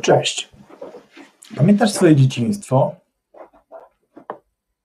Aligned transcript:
Cześć. 0.00 0.48
Pamiętasz 1.56 1.92
swoje 1.92 2.16
dzieciństwo? 2.16 2.96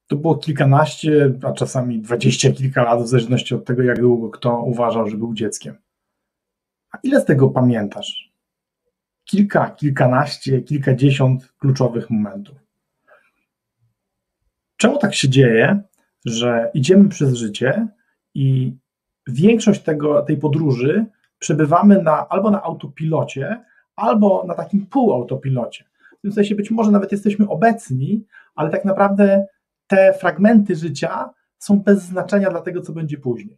To 0.07 0.15
było 0.15 0.35
kilkanaście, 0.35 1.33
a 1.43 1.51
czasami 1.51 2.01
dwadzieścia 2.01 2.51
kilka 2.51 2.83
lat, 2.83 3.03
w 3.03 3.07
zależności 3.07 3.55
od 3.55 3.65
tego, 3.65 3.83
jak 3.83 3.99
długo 3.99 4.29
kto 4.29 4.61
uważał, 4.61 5.09
że 5.09 5.17
był 5.17 5.33
dzieckiem. 5.33 5.75
A 6.91 6.97
ile 7.03 7.21
z 7.21 7.25
tego 7.25 7.49
pamiętasz? 7.49 8.31
Kilka, 9.25 9.69
kilkanaście, 9.69 10.61
kilkadziesiąt 10.61 11.53
kluczowych 11.59 12.09
momentów. 12.09 12.57
Czemu 14.77 14.97
tak 14.97 15.15
się 15.15 15.29
dzieje, 15.29 15.81
że 16.25 16.71
idziemy 16.73 17.09
przez 17.09 17.33
życie 17.33 17.87
i 18.33 18.73
większość 19.27 19.83
tego, 19.83 20.21
tej 20.21 20.37
podróży 20.37 21.05
przebywamy 21.39 22.03
na, 22.03 22.27
albo 22.27 22.51
na 22.51 22.63
autopilocie, 22.63 23.63
albo 23.97 24.43
na 24.47 24.53
takim 24.53 24.85
półautopilocie. 24.85 25.83
W 26.17 26.21
tym 26.21 26.31
sensie 26.31 26.55
być 26.55 26.71
może 26.71 26.91
nawet 26.91 27.11
jesteśmy 27.11 27.47
obecni, 27.47 28.25
ale 28.55 28.69
tak 28.69 28.85
naprawdę 28.85 29.45
te 29.87 30.13
fragmenty 30.13 30.75
życia 30.75 31.29
są 31.57 31.79
bez 31.79 32.03
znaczenia 32.03 32.49
dla 32.49 32.61
tego, 32.61 32.81
co 32.81 32.93
będzie 32.93 33.17
później. 33.17 33.57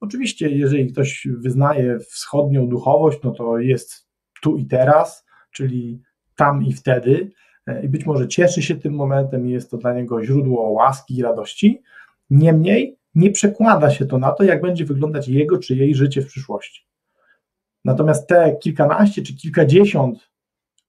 Oczywiście, 0.00 0.50
jeżeli 0.50 0.92
ktoś 0.92 1.28
wyznaje 1.30 1.98
wschodnią 1.98 2.68
duchowość, 2.68 3.18
no 3.24 3.30
to 3.30 3.58
jest 3.58 4.08
tu 4.42 4.56
i 4.56 4.66
teraz, 4.66 5.26
czyli 5.52 6.02
tam 6.36 6.64
i 6.64 6.72
wtedy, 6.72 7.30
e, 7.66 7.84
i 7.84 7.88
być 7.88 8.06
może 8.06 8.28
cieszy 8.28 8.62
się 8.62 8.74
tym 8.74 8.94
momentem 8.94 9.46
i 9.46 9.50
jest 9.50 9.70
to 9.70 9.76
dla 9.76 9.94
niego 9.94 10.24
źródło 10.24 10.70
łaski 10.70 11.16
i 11.16 11.22
radości. 11.22 11.82
Niemniej 12.30 12.98
nie 13.14 13.30
przekłada 13.30 13.90
się 13.90 14.06
to 14.06 14.18
na 14.18 14.32
to, 14.32 14.44
jak 14.44 14.62
będzie 14.62 14.84
wyglądać 14.84 15.28
jego 15.28 15.58
czy 15.58 15.76
jej 15.76 15.94
życie 15.94 16.22
w 16.22 16.26
przyszłości. 16.26 16.86
Natomiast 17.86 18.28
te 18.28 18.56
kilkanaście 18.56 19.22
czy 19.22 19.36
kilkadziesiąt 19.36 20.30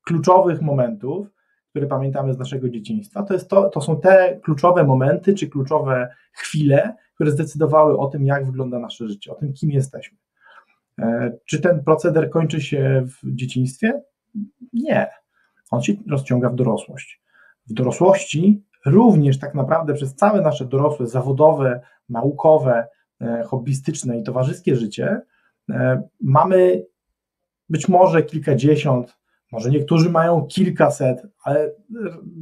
kluczowych 0.05 0.61
momentów, 0.61 1.27
które 1.69 1.87
pamiętamy 1.87 2.33
z 2.33 2.37
naszego 2.37 2.69
dzieciństwa, 2.69 3.23
to, 3.23 3.33
jest 3.33 3.49
to, 3.49 3.69
to 3.69 3.81
są 3.81 4.01
te 4.01 4.39
kluczowe 4.43 4.83
momenty 4.83 5.33
czy 5.33 5.47
kluczowe 5.47 6.09
chwile, 6.31 6.95
które 7.15 7.31
zdecydowały 7.31 7.97
o 7.97 8.07
tym, 8.07 8.25
jak 8.25 8.45
wygląda 8.45 8.79
nasze 8.79 9.07
życie, 9.07 9.31
o 9.31 9.35
tym, 9.35 9.53
kim 9.53 9.71
jesteśmy. 9.71 10.17
E, 10.99 11.31
czy 11.45 11.61
ten 11.61 11.83
proceder 11.83 12.29
kończy 12.29 12.61
się 12.61 13.05
w 13.05 13.35
dzieciństwie? 13.35 14.01
Nie. 14.73 15.07
On 15.71 15.81
się 15.81 15.93
rozciąga 16.09 16.49
w 16.49 16.55
dorosłość. 16.55 17.21
W 17.67 17.73
dorosłości 17.73 18.63
również 18.85 19.39
tak 19.39 19.55
naprawdę 19.55 19.93
przez 19.93 20.15
całe 20.15 20.41
nasze 20.41 20.65
dorosłe, 20.65 21.07
zawodowe, 21.07 21.81
naukowe, 22.09 22.87
e, 23.21 23.43
hobbystyczne 23.43 24.19
i 24.19 24.23
towarzyskie 24.23 24.75
życie 24.75 25.21
mamy 26.21 26.85
być 27.69 27.87
może 27.87 28.23
kilkadziesiąt, 28.23 29.17
może 29.51 29.69
niektórzy 29.69 30.09
mają 30.09 30.47
kilkaset, 30.47 31.27
ale 31.43 31.71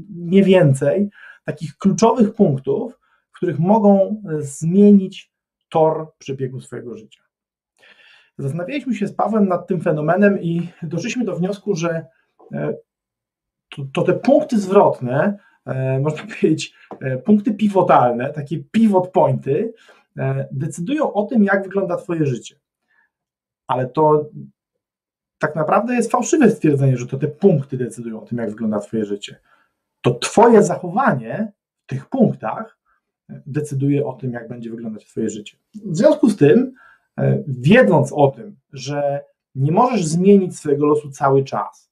nie 0.09 0.43
więcej 0.43 1.09
takich 1.45 1.77
kluczowych 1.77 2.33
punktów, 2.33 2.99
w 3.31 3.35
których 3.37 3.59
mogą 3.59 4.21
zmienić 4.39 5.31
tor 5.69 6.11
przebiegu 6.17 6.61
swojego 6.61 6.97
życia. 6.97 7.21
Zastanawialiśmy 8.37 8.95
się 8.95 9.07
z 9.07 9.13
Pawłem 9.13 9.47
nad 9.47 9.67
tym 9.67 9.81
fenomenem 9.81 10.41
i 10.41 10.69
doszliśmy 10.83 11.25
do 11.25 11.35
wniosku, 11.35 11.75
że 11.75 12.05
e, 12.53 12.73
to, 13.69 13.85
to 13.93 14.01
te 14.01 14.13
punkty 14.13 14.59
zwrotne, 14.59 15.37
e, 15.65 15.99
można 15.99 16.23
powiedzieć, 16.35 16.73
punkty 17.25 17.53
pivotalne, 17.53 18.33
takie 18.33 18.63
pivot 18.63 19.11
pointy, 19.11 19.73
decydują 20.51 21.13
o 21.13 21.25
tym, 21.25 21.43
jak 21.43 21.63
wygląda 21.63 21.97
Twoje 21.97 22.25
życie 22.25 22.55
ale 23.67 23.87
to 23.87 24.29
tak 25.39 25.55
naprawdę 25.55 25.95
jest 25.95 26.11
fałszywe 26.11 26.51
stwierdzenie, 26.51 26.97
że 26.97 27.07
to 27.07 27.17
te 27.17 27.27
punkty 27.27 27.77
decydują 27.77 28.21
o 28.21 28.25
tym, 28.25 28.37
jak 28.37 28.49
wygląda 28.49 28.79
Twoje 28.79 29.05
życie. 29.05 29.39
To 30.01 30.13
Twoje 30.13 30.63
zachowanie 30.63 31.51
w 31.85 31.89
tych 31.89 32.09
punktach 32.09 32.77
decyduje 33.29 34.05
o 34.05 34.13
tym, 34.13 34.31
jak 34.31 34.47
będzie 34.47 34.69
wyglądać 34.69 35.05
Twoje 35.05 35.29
życie. 35.29 35.57
W 35.85 35.97
związku 35.97 36.29
z 36.29 36.37
tym, 36.37 36.73
e, 37.19 37.43
wiedząc 37.47 38.13
o 38.13 38.27
tym, 38.27 38.57
że 38.73 39.23
nie 39.55 39.71
możesz 39.71 40.05
zmienić 40.05 40.57
swojego 40.57 40.85
losu 40.85 41.09
cały 41.09 41.43
czas, 41.43 41.91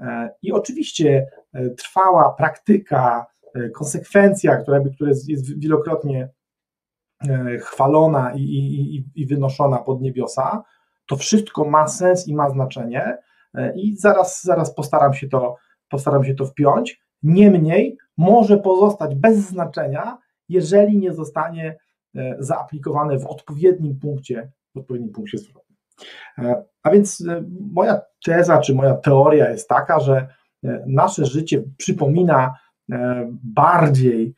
e, 0.00 0.30
i 0.42 0.52
oczywiście 0.52 1.26
e, 1.52 1.70
trwała 1.70 2.34
praktyka, 2.34 3.26
konsekwencja, 3.74 4.56
która, 4.56 4.80
która 4.94 5.10
jest 5.10 5.58
wielokrotnie 5.58 6.28
chwalona 7.60 8.32
i, 8.34 8.40
i, 8.40 9.04
i 9.14 9.26
wynoszona 9.26 9.78
pod 9.78 10.00
niebiosa, 10.00 10.64
to 11.08 11.16
wszystko 11.16 11.64
ma 11.64 11.88
sens 11.88 12.28
i 12.28 12.34
ma 12.34 12.50
znaczenie 12.50 13.18
e, 13.54 13.72
i 13.76 13.96
zaraz, 13.96 14.44
zaraz 14.44 14.74
postaram 14.74 15.14
się 15.14 15.28
to, 15.28 15.56
postaram 15.88 16.24
się 16.24 16.34
to 16.34 16.46
wpiąć. 16.46 17.00
Niemniej 17.22 17.96
może 18.16 18.58
pozostać 18.58 19.14
bez 19.14 19.36
znaczenia, 19.36 20.18
jeżeli 20.48 20.98
nie 20.98 21.14
zostanie 21.14 21.78
e, 22.16 22.36
zaaplikowane 22.38 23.18
w 23.18 23.26
odpowiednim 23.26 23.98
punkcie, 23.98 24.50
w 24.74 24.78
odpowiednim 24.78 25.12
punkcie 25.12 25.38
zwrotnym. 25.38 25.78
E, 26.38 26.64
a 26.82 26.90
więc 26.90 27.24
moja 27.72 28.00
teza, 28.24 28.58
czy 28.58 28.74
moja 28.74 28.94
teoria 28.94 29.50
jest 29.50 29.68
taka, 29.68 30.00
że 30.00 30.28
nasze 30.86 31.24
życie 31.24 31.62
przypomina 31.76 32.54
bardziej 33.42 34.34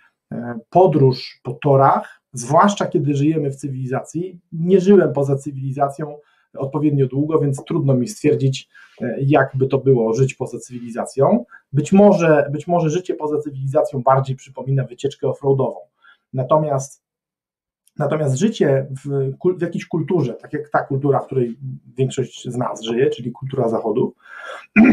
podróż 0.70 1.40
po 1.42 1.52
torach, 1.52 2.22
zwłaszcza 2.32 2.86
kiedy 2.86 3.14
żyjemy 3.14 3.50
w 3.50 3.56
cywilizacji. 3.56 4.40
Nie 4.52 4.80
żyłem 4.80 5.12
poza 5.12 5.36
cywilizacją, 5.36 6.16
odpowiednio 6.58 7.06
długo, 7.06 7.38
więc 7.38 7.64
trudno 7.64 7.94
mi 7.94 8.08
stwierdzić, 8.08 8.68
e, 9.00 9.16
jakby 9.20 9.66
to 9.66 9.78
było 9.78 10.14
żyć 10.14 10.34
poza 10.34 10.58
cywilizacją. 10.58 11.44
Być 11.72 11.92
może, 11.92 12.48
być 12.52 12.66
może 12.66 12.90
życie 12.90 13.14
poza 13.14 13.38
cywilizacją 13.38 14.02
bardziej 14.02 14.36
przypomina 14.36 14.84
wycieczkę 14.84 15.28
offroadową. 15.28 15.76
Natomiast 16.32 17.02
Natomiast 17.98 18.36
życie 18.36 18.86
w, 19.04 19.32
w, 19.58 19.62
jakiejś 19.62 19.86
kulturze, 19.86 20.34
tak 20.34 20.52
jak 20.52 20.68
ta 20.68 20.82
kultura, 20.84 21.20
w 21.20 21.26
której 21.26 21.58
większość 21.96 22.48
z 22.48 22.56
nas 22.56 22.82
żyje, 22.82 23.10
czyli 23.10 23.32
kultura 23.32 23.68
Zachodu, 23.68 24.14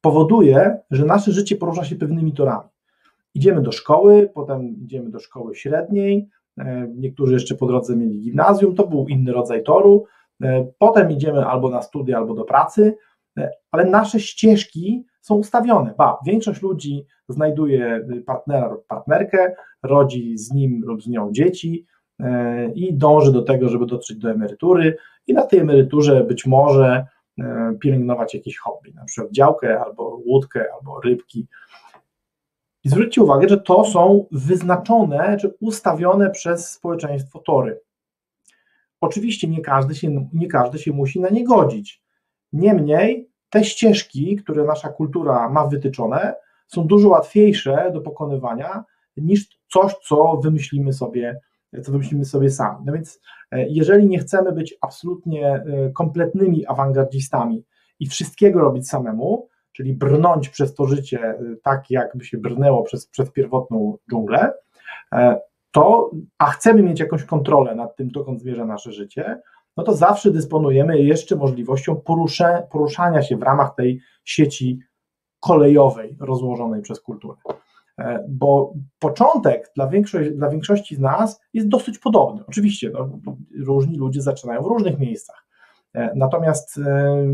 powoduje, 0.00 0.78
że 0.90 1.04
nasze 1.04 1.32
życie 1.32 1.56
porusza 1.56 1.84
się 1.84 1.96
pewnymi 1.96 2.32
torami. 2.32 2.68
Idziemy 3.34 3.62
do 3.62 3.72
szkoły, 3.72 4.30
potem 4.34 4.76
idziemy 4.82 5.10
do 5.10 5.20
szkoły 5.20 5.54
średniej, 5.54 6.28
niektórzy 6.96 7.32
jeszcze 7.32 7.54
po 7.54 7.66
drodze 7.66 7.96
mieli 7.96 8.20
gimnazjum, 8.20 8.74
to 8.74 8.86
był 8.86 9.08
inny 9.08 9.32
rodzaj 9.32 9.62
toru. 9.62 10.04
E, 10.42 10.66
potem 10.78 11.10
idziemy 11.10 11.46
albo 11.46 11.70
na 11.70 11.82
studia, 11.82 12.18
albo 12.18 12.34
do 12.34 12.44
pracy, 12.44 12.96
e, 13.38 13.50
ale 13.70 13.84
nasze 13.84 14.20
ścieżki 14.20 15.06
są 15.20 15.34
ustawione. 15.34 15.94
Ba, 15.98 16.18
większość 16.26 16.62
ludzi 16.62 17.06
znajduje 17.28 18.06
partnera 18.26 18.68
lub 18.68 18.86
partnerkę, 18.86 19.54
rodzi 19.82 20.38
z 20.38 20.52
nim 20.52 20.82
lub 20.84 21.02
z 21.02 21.08
nią 21.08 21.32
dzieci 21.32 21.86
i 22.74 22.94
dąży 22.94 23.32
do 23.32 23.42
tego, 23.42 23.68
żeby 23.68 23.86
dotrzeć 23.86 24.18
do 24.18 24.30
emerytury 24.30 24.96
i 25.26 25.34
na 25.34 25.42
tej 25.42 25.58
emeryturze 25.58 26.24
być 26.24 26.46
może 26.46 27.06
pielęgnować 27.80 28.34
jakieś 28.34 28.58
hobby, 28.58 28.94
na 28.94 29.04
przykład 29.04 29.32
działkę 29.32 29.80
albo 29.80 30.20
łódkę, 30.26 30.64
albo 30.74 31.00
rybki, 31.00 31.46
i 32.84 32.88
zwróćcie 32.88 33.22
uwagę, 33.22 33.48
że 33.48 33.60
to 33.60 33.84
są 33.84 34.26
wyznaczone 34.32 35.36
czy 35.40 35.54
ustawione 35.60 36.30
przez 36.30 36.70
społeczeństwo 36.70 37.38
tory. 37.38 37.80
Oczywiście 39.00 39.48
nie 39.48 39.60
każdy 39.60 39.94
się, 39.94 40.28
nie 40.32 40.48
każdy 40.48 40.78
się 40.78 40.92
musi 40.92 41.20
na 41.20 41.28
nie 41.28 41.44
godzić. 41.44 42.02
Niemniej 42.52 43.30
te 43.50 43.64
ścieżki, 43.64 44.36
które 44.36 44.64
nasza 44.64 44.88
kultura 44.88 45.48
ma 45.48 45.66
wytyczone, 45.66 46.34
są 46.66 46.86
dużo 46.86 47.08
łatwiejsze 47.08 47.90
do 47.92 48.00
pokonywania 48.00 48.84
niż 49.16 49.58
coś, 49.72 49.94
co 50.08 50.36
wymyślimy 50.36 50.92
sobie, 50.92 51.40
co 51.82 51.92
wymyślimy 51.92 52.24
sobie 52.24 52.50
sami. 52.50 52.78
No 52.86 52.92
więc, 52.92 53.20
e, 53.50 53.68
jeżeli 53.68 54.06
nie 54.06 54.18
chcemy 54.18 54.52
być 54.52 54.74
absolutnie 54.80 55.46
e, 55.48 55.90
kompletnymi 55.90 56.66
awangardzistami 56.66 57.64
i 58.00 58.06
wszystkiego 58.06 58.60
robić 58.60 58.88
samemu, 58.88 59.48
czyli 59.76 59.92
brnąć 59.92 60.48
przez 60.48 60.74
to 60.74 60.86
życie 60.86 61.34
y, 61.40 61.56
tak, 61.62 61.90
jakby 61.90 62.24
się 62.24 62.38
brnęło 62.38 62.82
przez, 62.82 63.06
przez 63.06 63.30
pierwotną 63.30 63.98
dżunglę, 64.10 64.52
e, 65.12 65.40
to, 65.70 66.10
a 66.38 66.46
chcemy 66.46 66.82
mieć 66.82 67.00
jakąś 67.00 67.24
kontrolę 67.24 67.74
nad 67.74 67.96
tym, 67.96 68.10
dokąd 68.10 68.40
zmierza 68.40 68.64
nasze 68.64 68.92
życie, 68.92 69.40
no 69.76 69.84
to 69.84 69.94
zawsze 69.94 70.30
dysponujemy 70.30 71.02
jeszcze 71.02 71.36
możliwością 71.36 71.96
porusza, 71.96 72.62
poruszania 72.62 73.22
się 73.22 73.36
w 73.36 73.42
ramach 73.42 73.74
tej 73.74 74.00
sieci 74.24 74.78
kolejowej 75.40 76.16
rozłożonej 76.20 76.82
przez 76.82 77.00
kulturę. 77.00 77.38
E, 77.98 78.24
bo 78.28 78.74
początek 78.98 79.72
dla, 79.76 79.88
większość, 79.88 80.30
dla 80.30 80.50
większości 80.50 80.96
z 80.96 80.98
nas 80.98 81.40
jest 81.52 81.68
dosyć 81.68 81.98
podobny. 81.98 82.44
Oczywiście 82.48 82.90
no, 82.90 83.08
różni 83.64 83.96
ludzie 83.96 84.22
zaczynają 84.22 84.62
w 84.62 84.66
różnych 84.66 84.98
miejscach. 84.98 85.43
E, 85.94 86.10
natomiast 86.14 86.78
e, 86.78 87.24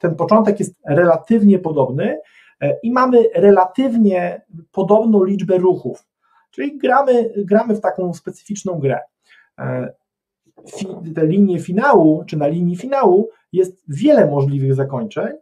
ten 0.00 0.14
początek 0.14 0.60
jest 0.60 0.74
relatywnie 0.86 1.58
podobny 1.58 2.18
i 2.82 2.92
mamy 2.92 3.24
relatywnie 3.34 4.42
podobną 4.72 5.24
liczbę 5.24 5.58
ruchów, 5.58 6.06
czyli 6.50 6.78
gramy, 6.78 7.32
gramy 7.36 7.74
w 7.74 7.80
taką 7.80 8.14
specyficzną 8.14 8.78
grę. 8.78 9.00
Te 11.14 11.26
linie 11.26 11.60
finału, 11.60 12.24
czy 12.26 12.36
na 12.36 12.46
linii 12.46 12.76
finału 12.76 13.28
jest 13.52 13.84
wiele 13.88 14.26
możliwych 14.26 14.74
zakończeń, 14.74 15.32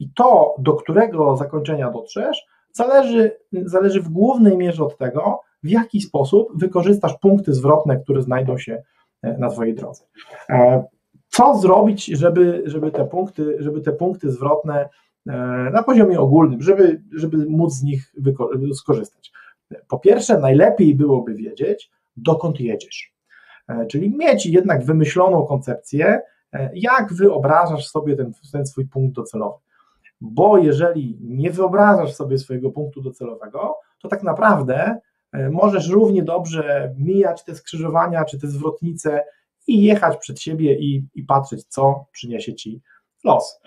i 0.00 0.10
to, 0.14 0.54
do 0.58 0.74
którego 0.74 1.36
zakończenia 1.36 1.90
dotrzesz, 1.90 2.46
zależy, 2.72 3.36
zależy 3.52 4.02
w 4.02 4.08
głównej 4.08 4.56
mierze 4.56 4.84
od 4.84 4.98
tego, 4.98 5.40
w 5.62 5.68
jaki 5.68 6.00
sposób 6.00 6.48
wykorzystasz 6.54 7.18
punkty 7.18 7.52
zwrotne, 7.52 7.96
które 7.96 8.22
znajdą 8.22 8.58
się 8.58 8.82
e, 9.22 9.38
na 9.38 9.50
Twojej 9.50 9.74
drodze. 9.74 10.04
E, 11.38 11.42
co 11.42 11.58
zrobić, 11.58 12.04
żeby, 12.06 12.62
żeby, 12.66 12.90
te, 12.90 13.04
punkty, 13.04 13.56
żeby 13.58 13.80
te 13.80 13.92
punkty 13.92 14.30
zwrotne 14.30 14.88
e, 15.26 15.32
na 15.72 15.82
poziomie 15.82 16.20
ogólnym, 16.20 16.62
żeby, 16.62 17.02
żeby 17.12 17.46
móc 17.48 17.74
z 17.74 17.82
nich 17.82 18.12
skorzystać? 18.74 19.32
Po 19.88 19.98
pierwsze, 19.98 20.38
najlepiej 20.38 20.94
byłoby 20.94 21.34
wiedzieć, 21.34 21.90
dokąd 22.16 22.60
jedziesz. 22.60 23.14
Czyli 23.88 24.16
mieć 24.16 24.46
jednak 24.46 24.84
wymyśloną 24.84 25.46
koncepcję, 25.46 26.20
jak 26.74 27.12
wyobrażasz 27.12 27.88
sobie 27.88 28.16
ten, 28.16 28.32
ten 28.52 28.66
swój 28.66 28.86
punkt 28.86 29.16
docelowy 29.16 29.58
bo 30.20 30.58
jeżeli 30.58 31.18
nie 31.20 31.50
wyobrażasz 31.50 32.14
sobie 32.14 32.38
swojego 32.38 32.70
punktu 32.70 33.02
docelowego, 33.02 33.76
to 34.00 34.08
tak 34.08 34.22
naprawdę 34.22 34.98
e, 35.32 35.50
możesz 35.50 35.88
równie 35.88 36.22
dobrze 36.22 36.94
mijać 36.98 37.44
te 37.44 37.54
skrzyżowania 37.54 38.24
czy 38.24 38.40
te 38.40 38.46
zwrotnice 38.46 39.24
i 39.68 39.82
jechać 39.82 40.18
przed 40.18 40.40
siebie 40.40 40.74
i, 40.74 41.06
i 41.14 41.24
patrzeć, 41.24 41.64
co 41.64 42.06
przyniesie 42.12 42.54
ci 42.54 42.82
los. 43.24 43.60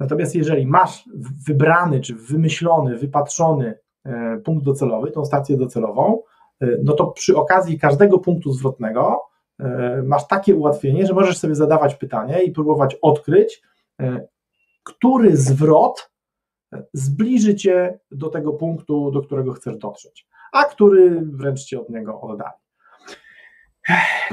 Natomiast 0.00 0.34
jeżeli 0.34 0.66
masz 0.66 1.08
wybrany 1.46 2.00
czy 2.00 2.14
wymyślony, 2.14 2.98
wypatrzony 2.98 3.78
e, 4.04 4.36
punkt 4.44 4.64
docelowy, 4.64 5.10
tą 5.10 5.24
stację 5.24 5.56
docelową, 5.56 6.22
e, 6.60 6.66
no 6.84 6.92
to 6.92 7.06
przy 7.06 7.36
okazji 7.36 7.78
każdego 7.78 8.18
punktu 8.18 8.52
zwrotnego 8.52 9.20
masz 10.04 10.26
takie 10.26 10.54
ułatwienie, 10.54 11.06
że 11.06 11.14
możesz 11.14 11.38
sobie 11.38 11.54
zadawać 11.54 11.94
pytanie 11.94 12.42
i 12.42 12.52
próbować 12.52 12.96
odkryć, 13.02 13.62
który 14.84 15.36
zwrot 15.36 16.10
zbliży 16.92 17.54
cię 17.54 17.98
do 18.10 18.28
tego 18.28 18.52
punktu, 18.52 19.10
do 19.10 19.22
którego 19.22 19.52
chcesz 19.52 19.76
dotrzeć, 19.76 20.28
a 20.52 20.64
który 20.64 21.20
wręcz 21.20 21.64
cię 21.64 21.80
od 21.80 21.90
niego 21.90 22.20
oddali. 22.20 22.63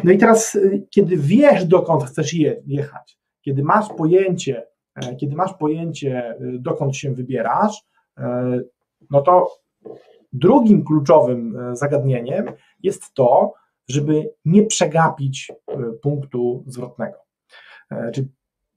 No 0.04 0.12
i 0.12 0.18
teraz, 0.18 0.58
kiedy 0.90 1.18
wiesz, 1.18 1.66
dokąd 1.66 2.04
chcesz 2.04 2.34
je, 2.34 2.62
jechać, 2.66 3.20
kiedy 3.42 3.64
masz 3.64 3.90
pojęcie, 3.98 4.68
e, 4.96 5.16
kiedy 5.16 5.36
masz 5.36 5.54
pojęcie, 5.54 6.18
e, 6.18 6.38
dokąd 6.40 6.98
się 6.98 7.14
wybierasz, 7.14 7.84
e, 8.18 8.60
no 9.10 9.22
to 9.22 9.52
drugim 10.34 10.86
kluczowym 10.86 11.58
zagadnieniem 11.74 12.46
jest 12.84 13.14
to, 13.14 13.54
żeby 13.88 14.34
nie 14.46 14.66
przegapić 14.66 15.52
punktu 16.02 16.64
zwrotnego. 16.68 17.18
Czyli 18.14 18.28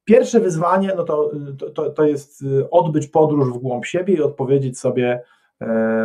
Pierwsze 0.04 0.40
wyzwanie 0.40 0.92
no 0.96 1.04
to, 1.04 1.30
to, 1.74 1.90
to 1.90 2.04
jest 2.04 2.42
y, 2.42 2.70
odbyć 2.70 3.06
podróż 3.06 3.52
w 3.52 3.58
głąb 3.58 3.86
siebie 3.86 4.14
i 4.14 4.22
odpowiedzieć 4.22 4.78
sobie 4.78 5.12
e, 5.12 5.22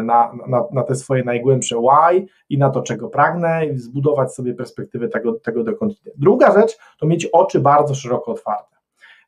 na, 0.04 0.31
na, 0.48 0.63
na 0.72 0.84
te 0.84 0.96
swoje 0.96 1.24
najgłębsze 1.24 1.75
why 1.75 2.28
i 2.50 2.57
na 2.57 2.69
to, 2.69 2.81
czego 2.81 3.10
pragnę, 3.10 3.66
i 3.66 3.78
zbudować 3.78 4.34
sobie 4.34 4.54
perspektywę 4.54 5.07
tego, 5.07 5.34
tego 5.34 5.63
dokąd 5.63 6.01
idę. 6.01 6.12
Druga 6.18 6.54
rzecz 6.54 6.78
to 7.00 7.07
mieć 7.07 7.25
oczy 7.25 7.60
bardzo 7.60 7.96
szeroko 7.96 8.31
otwarte. 8.31 8.75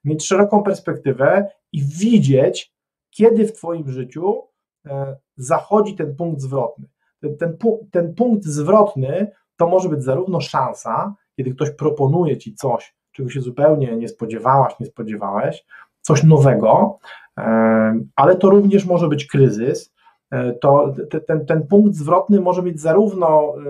Mieć 0.04 0.28
szeroką 0.28 0.64
perspektywę 0.64 1.50
i 1.72 1.84
widzieć, 1.84 2.74
kiedy 3.10 3.48
w 3.48 3.54
Twoim 3.54 3.90
życiu 3.90 4.44
e, 4.86 5.16
zachodzi 5.36 5.96
ten 5.96 6.16
punkt 6.16 6.42
zwrotny. 6.42 6.88
Ten, 7.20 7.38
ten, 7.38 7.58
ten 7.92 8.14
punkt 8.14 8.46
zwrotny 8.46 9.32
to 9.58 9.68
może 9.68 9.90
być 9.90 10.04
zarówno 10.04 10.42
szansa, 10.42 11.16
kiedy 11.38 11.52
ktoś 11.52 11.72
proponuje 11.72 12.38
Ci 12.38 12.56
coś, 12.56 12.96
czego 13.12 13.30
się 13.30 13.42
zupełnie 13.42 13.98
nie 13.98 14.08
spodziewałaś, 14.08 14.80
nie 14.80 14.86
spodziewałeś, 14.86 15.66
coś 16.02 16.24
nowego, 16.24 17.00
e, 17.38 18.00
ale 18.16 18.36
to 18.36 18.50
również 18.50 18.86
może 18.86 19.08
być 19.08 19.26
kryzys. 19.26 19.94
E, 20.32 20.54
to 20.54 20.94
ten, 21.28 21.46
ten 21.46 21.68
punkt 21.68 21.96
zwrotny 21.96 22.42
może 22.42 22.64
mieć 22.64 22.82
zarówno 22.82 23.54
e, 23.58 23.62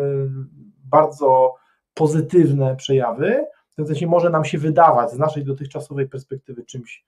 bardzo 0.86 1.56
pozytywne 1.94 2.75
przejawy, 2.75 3.46
w 3.69 3.75
tym 3.75 3.88
sensie 3.88 4.08
może 4.08 4.30
nam 4.30 4.46
się 4.46 4.58
wydawać 4.58 5.12
z 5.12 5.18
naszej 5.18 5.46
dotychczasowej 5.46 6.10
perspektywy 6.10 6.66
czymś 6.66 7.06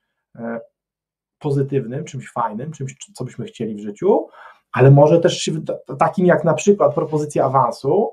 pozytywnym, 1.39 2.03
czymś 2.03 2.31
fajnym, 2.31 2.71
czymś, 2.71 2.95
co 3.13 3.23
byśmy 3.25 3.45
chcieli 3.45 3.75
w 3.75 3.79
życiu, 3.79 4.27
ale 4.71 4.91
może 4.91 5.19
też 5.19 5.51
takim 5.99 6.25
jak 6.25 6.43
na 6.43 6.53
przykład 6.53 6.95
propozycja 6.95 7.45
awansu, 7.45 8.11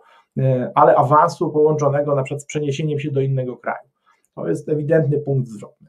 ale 0.75 0.97
awansu 0.97 1.51
połączonego 1.51 2.15
na 2.15 2.23
przykład 2.23 2.43
z 2.43 2.47
przeniesieniem 2.47 2.99
się 2.99 3.11
do 3.11 3.21
innego 3.21 3.57
kraju. 3.57 3.89
To 4.35 4.49
jest 4.49 4.69
ewidentny 4.69 5.19
punkt 5.19 5.49
zwrotny. 5.49 5.89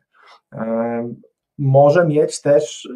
Może 1.64 2.08
mieć 2.08 2.42
też 2.42 2.90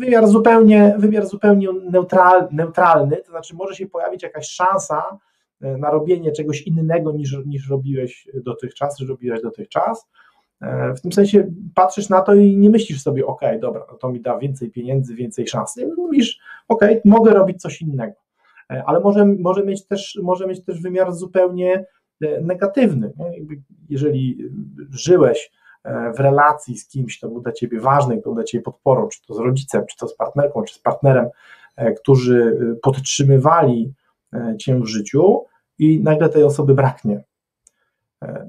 wymiar 0.00 0.26
zupełnie, 0.26 0.94
wymiar 0.98 1.26
zupełnie 1.26 1.68
neutral, 1.90 2.48
neutralny, 2.52 3.16
to 3.16 3.30
znaczy 3.30 3.54
może 3.54 3.74
się 3.74 3.86
pojawić 3.86 4.22
jakaś 4.22 4.48
szansa 4.48 5.18
e, 5.60 5.78
na 5.78 5.90
robienie 5.90 6.32
czegoś 6.32 6.62
innego 6.62 7.12
niż, 7.12 7.36
niż 7.46 7.70
robiłeś 7.70 8.28
dotychczas, 8.34 8.98
czy 8.98 9.06
robiłeś 9.06 9.42
dotychczas. 9.42 10.06
E, 10.60 10.94
w 10.94 11.00
tym 11.00 11.12
sensie 11.12 11.52
patrzysz 11.74 12.08
na 12.08 12.22
to 12.22 12.34
i 12.34 12.56
nie 12.56 12.70
myślisz 12.70 13.02
sobie, 13.02 13.26
ok, 13.26 13.40
dobra, 13.60 13.86
no 13.92 13.98
to 13.98 14.12
mi 14.12 14.20
da 14.20 14.38
więcej 14.38 14.70
pieniędzy, 14.70 15.14
więcej 15.14 15.46
szans. 15.48 15.74
Mówisz, 15.96 16.38
ok, 16.68 16.84
mogę 17.04 17.34
robić 17.34 17.60
coś 17.60 17.82
innego. 17.82 18.16
E, 18.70 18.82
ale 18.86 19.00
może, 19.00 19.24
może, 19.24 19.64
mieć 19.64 19.86
też, 19.86 20.18
może 20.22 20.46
mieć 20.46 20.64
też 20.64 20.82
wymiar 20.82 21.12
zupełnie 21.12 21.84
negatywny. 22.42 23.12
Jeżeli 23.88 24.38
żyłeś 24.90 25.50
w 26.16 26.20
relacji 26.20 26.78
z 26.78 26.88
kimś, 26.88 27.18
to 27.18 27.28
był 27.28 27.40
dla 27.40 27.52
ciebie 27.52 27.80
ważny, 27.80 28.16
to 28.16 28.22
był 28.22 28.34
dla 28.34 28.44
ciebie 28.44 28.62
podporą, 28.62 29.08
czy 29.08 29.26
to 29.26 29.34
z 29.34 29.38
rodzicem, 29.38 29.86
czy 29.90 29.96
to 29.96 30.08
z 30.08 30.16
partnerką, 30.16 30.62
czy 30.62 30.74
z 30.74 30.78
partnerem, 30.78 31.28
e, 31.76 31.92
którzy 31.92 32.58
podtrzymywali 32.82 33.92
cię 34.58 34.80
w 34.80 34.86
życiu 34.86 35.44
i 35.78 36.00
nagle 36.00 36.28
tej 36.28 36.44
osoby 36.44 36.74
braknie. 36.74 37.24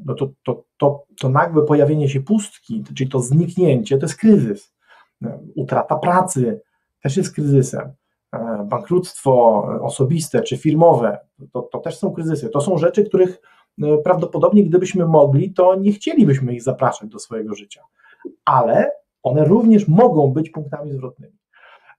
No 0.05 0.13
to, 0.15 0.29
to, 0.43 0.63
to, 0.77 1.03
to 1.19 1.29
nagłe 1.29 1.65
pojawienie 1.65 2.09
się 2.09 2.21
pustki, 2.21 2.83
czyli 2.95 3.09
to 3.09 3.19
zniknięcie, 3.19 3.97
to 3.97 4.05
jest 4.05 4.19
kryzys. 4.19 4.73
Utrata 5.55 5.95
pracy 5.95 6.61
też 7.03 7.17
jest 7.17 7.33
kryzysem. 7.33 7.93
Bankructwo 8.65 9.63
osobiste 9.81 10.41
czy 10.41 10.57
firmowe 10.57 11.17
to, 11.53 11.61
to 11.61 11.79
też 11.79 11.97
są 11.97 12.11
kryzysy. 12.11 12.49
To 12.49 12.61
są 12.61 12.77
rzeczy, 12.77 13.03
których 13.03 13.41
prawdopodobnie 14.03 14.63
gdybyśmy 14.63 15.05
mogli, 15.05 15.53
to 15.53 15.75
nie 15.75 15.91
chcielibyśmy 15.91 16.53
ich 16.53 16.63
zapraszać 16.63 17.09
do 17.09 17.19
swojego 17.19 17.55
życia, 17.55 17.81
ale 18.45 18.91
one 19.23 19.45
również 19.45 19.87
mogą 19.87 20.27
być 20.27 20.49
punktami 20.49 20.91
zwrotnymi. 20.91 21.37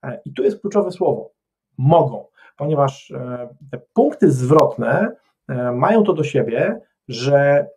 E, 0.03 0.21
I 0.25 0.33
tu 0.33 0.43
jest 0.43 0.61
kluczowe 0.61 0.91
słowo 0.91 1.31
mogą, 1.79 2.27
ponieważ 2.57 3.11
e, 3.11 3.49
te 3.71 3.81
punkty 3.93 4.31
zwrotne 4.31 5.17
e, 5.49 5.73
mają 5.73 6.05
to 6.05 6.13
do 6.13 6.25
siebie, 6.25 6.81
że 7.09 7.69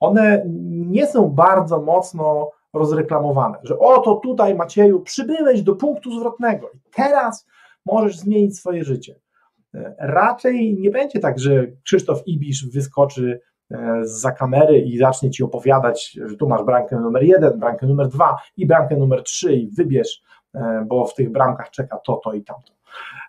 one 0.00 0.42
nie 0.66 1.06
są 1.06 1.28
bardzo 1.28 1.80
mocno 1.80 2.50
rozreklamowane, 2.72 3.58
że 3.62 3.78
oto 3.78 4.14
tutaj 4.14 4.54
Macieju 4.54 5.00
przybyłeś 5.00 5.62
do 5.62 5.76
punktu 5.76 6.18
zwrotnego 6.18 6.70
i 6.74 6.78
teraz 6.94 7.46
możesz 7.86 8.18
zmienić 8.18 8.58
swoje 8.58 8.84
życie. 8.84 9.14
Raczej 9.98 10.76
nie 10.80 10.90
będzie 10.90 11.20
tak, 11.20 11.38
że 11.38 11.66
Krzysztof 11.82 12.22
Ibisz 12.26 12.66
wyskoczy 12.66 13.40
e, 13.70 14.00
za 14.02 14.32
kamery 14.32 14.78
i 14.78 14.98
zacznie 14.98 15.30
ci 15.30 15.42
opowiadać, 15.42 16.18
że 16.26 16.36
tu 16.36 16.48
masz 16.48 16.62
bramkę 16.62 17.00
numer 17.00 17.22
jeden, 17.22 17.58
bramkę 17.58 17.86
numer 17.86 18.08
dwa 18.08 18.36
i 18.56 18.66
bramkę 18.66 18.96
numer 18.96 19.22
trzy 19.22 19.54
i 19.54 19.70
wybierz, 19.70 20.22
e, 20.54 20.84
bo 20.88 21.04
w 21.04 21.14
tych 21.14 21.32
bramkach 21.32 21.70
czeka 21.70 21.98
to, 22.06 22.20
to 22.24 22.32
i 22.32 22.42
tamto. 22.42 22.72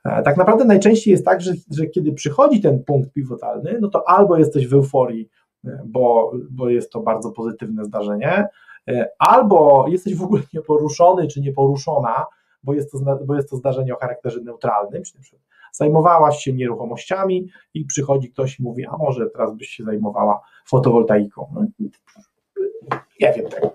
E, 0.06 0.24
tak 0.24 0.38
naprawdę 0.38 0.66
najczęściej 0.66 1.12
jest 1.12 1.26
tak, 1.26 1.42
że, 1.42 1.52
że 1.72 1.86
kiedy 1.86 2.14
przychodzi 2.14 2.62
ten 2.62 2.84
punkt 2.84 3.14
pivotalny, 3.14 3.78
no 3.82 3.88
to 3.88 4.10
albo 4.10 4.38
jesteś 4.38 4.68
w 4.68 4.74
euforii, 4.74 5.30
bo, 5.86 6.32
bo 6.52 6.70
jest 6.70 6.92
to 6.92 7.00
bardzo 7.00 7.32
pozytywne 7.32 7.86
zdarzenie, 7.86 8.48
albo 9.20 9.86
jesteś 9.88 10.16
w 10.16 10.24
ogóle 10.24 10.42
nieporuszony 10.54 11.28
czy 11.28 11.42
nieporuszona, 11.42 12.26
bo 12.64 12.74
jest 12.74 12.92
to, 12.92 13.18
bo 13.26 13.36
jest 13.36 13.50
to 13.50 13.56
zdarzenie 13.56 13.96
o 13.96 14.00
charakterze 14.00 14.42
neutralnym, 14.42 15.04
czyli 15.04 15.24
zajmowałaś 15.76 16.38
się 16.38 16.54
nieruchomościami 16.54 17.48
i 17.74 17.86
przychodzi 17.86 18.32
ktoś 18.32 18.60
i 18.60 18.64
mówi, 18.64 18.86
a 18.86 18.98
może 18.98 19.30
teraz 19.30 19.56
byś 19.56 19.68
się 19.68 19.84
zajmowała 19.84 20.42
fotowoltaiką. 20.66 21.48
No, 21.54 21.66
nie 23.22 23.34
wiem 23.34 23.50
tego. 23.50 23.72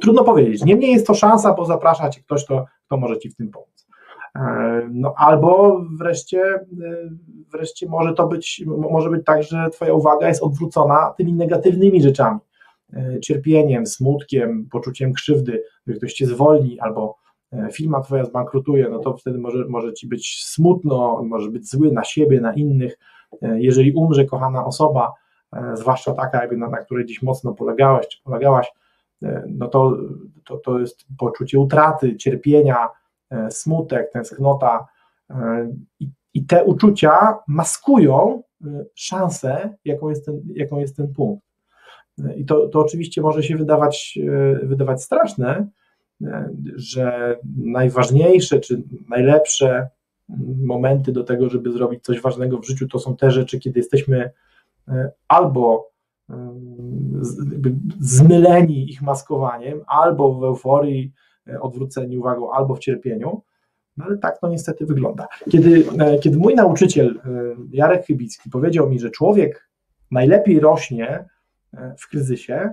Trudno 0.00 0.24
powiedzieć. 0.24 0.64
Niemniej 0.64 0.92
jest 0.92 1.06
to 1.06 1.14
szansa, 1.14 1.54
bo 1.54 1.64
zaprasza 1.64 2.10
cię 2.10 2.20
ktoś, 2.20 2.44
kto, 2.44 2.66
kto 2.86 2.96
może 2.96 3.18
ci 3.18 3.30
w 3.30 3.36
tym 3.36 3.50
pomóc. 3.50 3.88
E, 4.36 4.88
no 4.92 5.14
albo 5.16 5.80
wreszcie, 5.98 6.42
e, 6.42 6.64
wreszcie 7.52 7.88
może 7.88 8.14
to 8.14 8.26
być, 8.26 8.64
może 8.66 9.10
być 9.10 9.24
tak, 9.24 9.42
że 9.42 9.70
twoja 9.70 9.94
uwaga 9.94 10.28
jest 10.28 10.42
odwrócona 10.42 11.14
tymi 11.16 11.32
negatywnymi 11.32 12.02
rzeczami, 12.02 12.38
e, 12.92 13.20
cierpieniem, 13.20 13.86
smutkiem, 13.86 14.68
poczuciem 14.70 15.12
krzywdy, 15.12 15.62
że 15.86 15.94
ktoś 15.94 16.12
cię 16.12 16.26
zwolni 16.26 16.80
albo 16.80 17.16
firma 17.72 18.00
twoja 18.00 18.24
zbankrutuje, 18.24 18.88
no 18.88 18.98
to 18.98 19.16
wtedy 19.16 19.38
może, 19.38 19.64
może 19.68 19.92
ci 19.92 20.06
być 20.06 20.44
smutno, 20.44 21.22
może 21.24 21.50
być 21.50 21.70
zły 21.70 21.92
na 21.92 22.04
siebie, 22.04 22.40
na 22.40 22.54
innych. 22.54 22.98
Jeżeli 23.42 23.92
umrze 23.92 24.24
kochana 24.24 24.64
osoba, 24.64 25.12
zwłaszcza 25.74 26.14
taka, 26.14 26.40
jakby 26.40 26.56
na, 26.56 26.68
na 26.68 26.76
której 26.76 27.06
dziś 27.06 27.22
mocno 27.22 27.54
polegałeś 27.54 28.08
czy 28.08 28.22
polegałaś, 28.22 28.72
no 29.46 29.68
to, 29.68 29.96
to, 30.44 30.56
to 30.56 30.78
jest 30.78 31.06
poczucie 31.18 31.58
utraty, 31.58 32.16
cierpienia, 32.16 32.88
E, 33.30 33.50
smutek, 33.50 34.10
tęsknota 34.12 34.86
e, 35.30 35.72
i, 36.00 36.08
i 36.34 36.44
te 36.44 36.64
uczucia 36.64 37.38
maskują 37.48 38.42
e, 38.64 38.84
szansę, 38.94 39.74
jaką 39.84 40.08
jest 40.08 40.26
ten, 40.26 40.42
jaką 40.54 40.78
jest 40.78 40.96
ten 40.96 41.14
punkt. 41.14 41.48
I 42.36 42.44
to, 42.44 42.68
to 42.68 42.80
oczywiście 42.80 43.20
może 43.22 43.42
się 43.42 43.56
wydawać, 43.56 44.18
wydawać 44.62 45.02
straszne, 45.02 45.66
że 46.76 47.36
najważniejsze 47.56 48.60
czy 48.60 48.82
najlepsze 49.08 49.88
momenty 50.64 51.12
do 51.12 51.24
tego, 51.24 51.48
żeby 51.48 51.72
zrobić 51.72 52.04
coś 52.04 52.20
ważnego 52.20 52.58
w 52.58 52.66
życiu, 52.66 52.88
to 52.88 52.98
są 52.98 53.16
te 53.16 53.30
rzeczy, 53.30 53.58
kiedy 53.58 53.80
jesteśmy 53.80 54.30
albo 55.28 55.90
zmyleni 58.00 58.90
ich 58.90 59.02
maskowaniem, 59.02 59.80
albo 59.86 60.34
w 60.34 60.44
euforii 60.44 61.12
E, 61.48 61.60
odwróceni 61.60 62.18
uwagą 62.18 62.52
albo 62.52 62.74
w 62.74 62.78
cierpieniu. 62.78 63.42
No 63.96 64.04
ale 64.04 64.18
tak 64.18 64.40
to 64.40 64.48
niestety 64.48 64.86
wygląda. 64.86 65.26
Kiedy, 65.50 65.84
e, 65.98 66.18
kiedy 66.18 66.36
mój 66.36 66.54
nauczyciel 66.54 67.20
e, 67.24 67.30
Jarek 67.72 68.06
Chybicki 68.06 68.50
powiedział 68.50 68.90
mi, 68.90 68.98
że 68.98 69.10
człowiek 69.10 69.68
najlepiej 70.10 70.60
rośnie 70.60 71.24
w 71.98 72.08
kryzysie, 72.08 72.70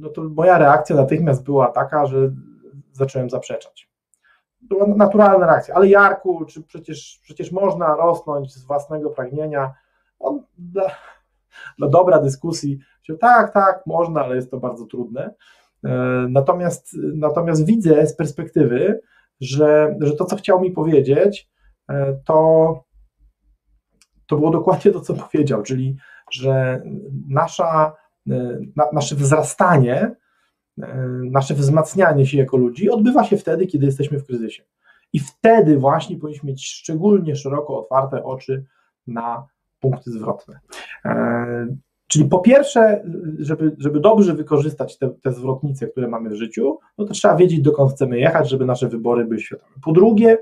no 0.00 0.08
to 0.08 0.22
moja 0.22 0.58
reakcja 0.58 0.96
natychmiast 0.96 1.44
była 1.44 1.68
taka, 1.68 2.06
że 2.06 2.30
zacząłem 2.92 3.30
zaprzeczać. 3.30 3.90
Była 4.60 4.86
naturalna 4.86 5.46
reakcja, 5.46 5.74
ale 5.74 5.88
Jarku, 5.88 6.44
czy 6.44 6.62
przecież, 6.62 7.20
przecież 7.22 7.52
można 7.52 7.96
rosnąć 7.96 8.54
z 8.54 8.64
własnego 8.64 9.10
pragnienia? 9.10 9.74
On 10.18 10.42
dla, 10.58 10.90
dla 11.78 11.88
dobra 11.88 12.20
dyskusji, 12.20 12.78
tak, 13.20 13.52
tak, 13.52 13.82
można, 13.86 14.24
ale 14.24 14.36
jest 14.36 14.50
to 14.50 14.60
bardzo 14.60 14.86
trudne. 14.86 15.34
E, 15.84 15.90
natomiast, 16.30 16.96
natomiast 17.14 17.64
widzę 17.66 18.06
z 18.06 18.16
perspektywy, 18.16 19.00
że, 19.40 19.96
że 20.00 20.16
to, 20.16 20.24
co 20.24 20.36
chciał 20.36 20.60
mi 20.60 20.70
powiedzieć, 20.70 21.50
e, 21.90 22.18
to, 22.24 22.84
to 24.26 24.36
było 24.36 24.50
dokładnie 24.50 24.92
to, 24.92 25.00
co 25.00 25.14
powiedział, 25.14 25.62
czyli 25.62 25.96
że 26.30 26.82
nasza, 27.28 27.64
na, 27.74 27.92
nasze 28.92 29.14
wzrastanie, 29.14 30.14
nasze 31.30 31.54
wzmacnianie 31.54 32.26
się 32.26 32.38
jako 32.38 32.56
ludzi 32.56 32.90
odbywa 32.90 33.24
się 33.24 33.36
wtedy, 33.36 33.66
kiedy 33.66 33.86
jesteśmy 33.86 34.18
w 34.18 34.26
kryzysie. 34.26 34.62
I 35.12 35.20
wtedy 35.20 35.78
właśnie 35.78 36.16
powinniśmy 36.16 36.46
mieć 36.46 36.66
szczególnie 36.68 37.36
szeroko 37.36 37.78
otwarte 37.78 38.24
oczy 38.24 38.64
na 39.06 39.46
punkty 39.80 40.10
zwrotne. 40.10 40.60
Czyli 42.08 42.24
po 42.24 42.38
pierwsze, 42.38 43.04
żeby, 43.38 43.76
żeby 43.78 44.00
dobrze 44.00 44.34
wykorzystać 44.34 44.98
te, 44.98 45.10
te 45.10 45.32
zwrotnice, 45.32 45.86
które 45.86 46.08
mamy 46.08 46.30
w 46.30 46.34
życiu, 46.34 46.78
no 46.98 47.04
to 47.04 47.12
trzeba 47.12 47.36
wiedzieć, 47.36 47.60
dokąd 47.60 47.92
chcemy 47.92 48.18
jechać, 48.18 48.50
żeby 48.50 48.64
nasze 48.64 48.88
wybory 48.88 49.24
były 49.24 49.40
świadome. 49.40 49.72
Po 49.82 49.92
drugie, 49.92 50.38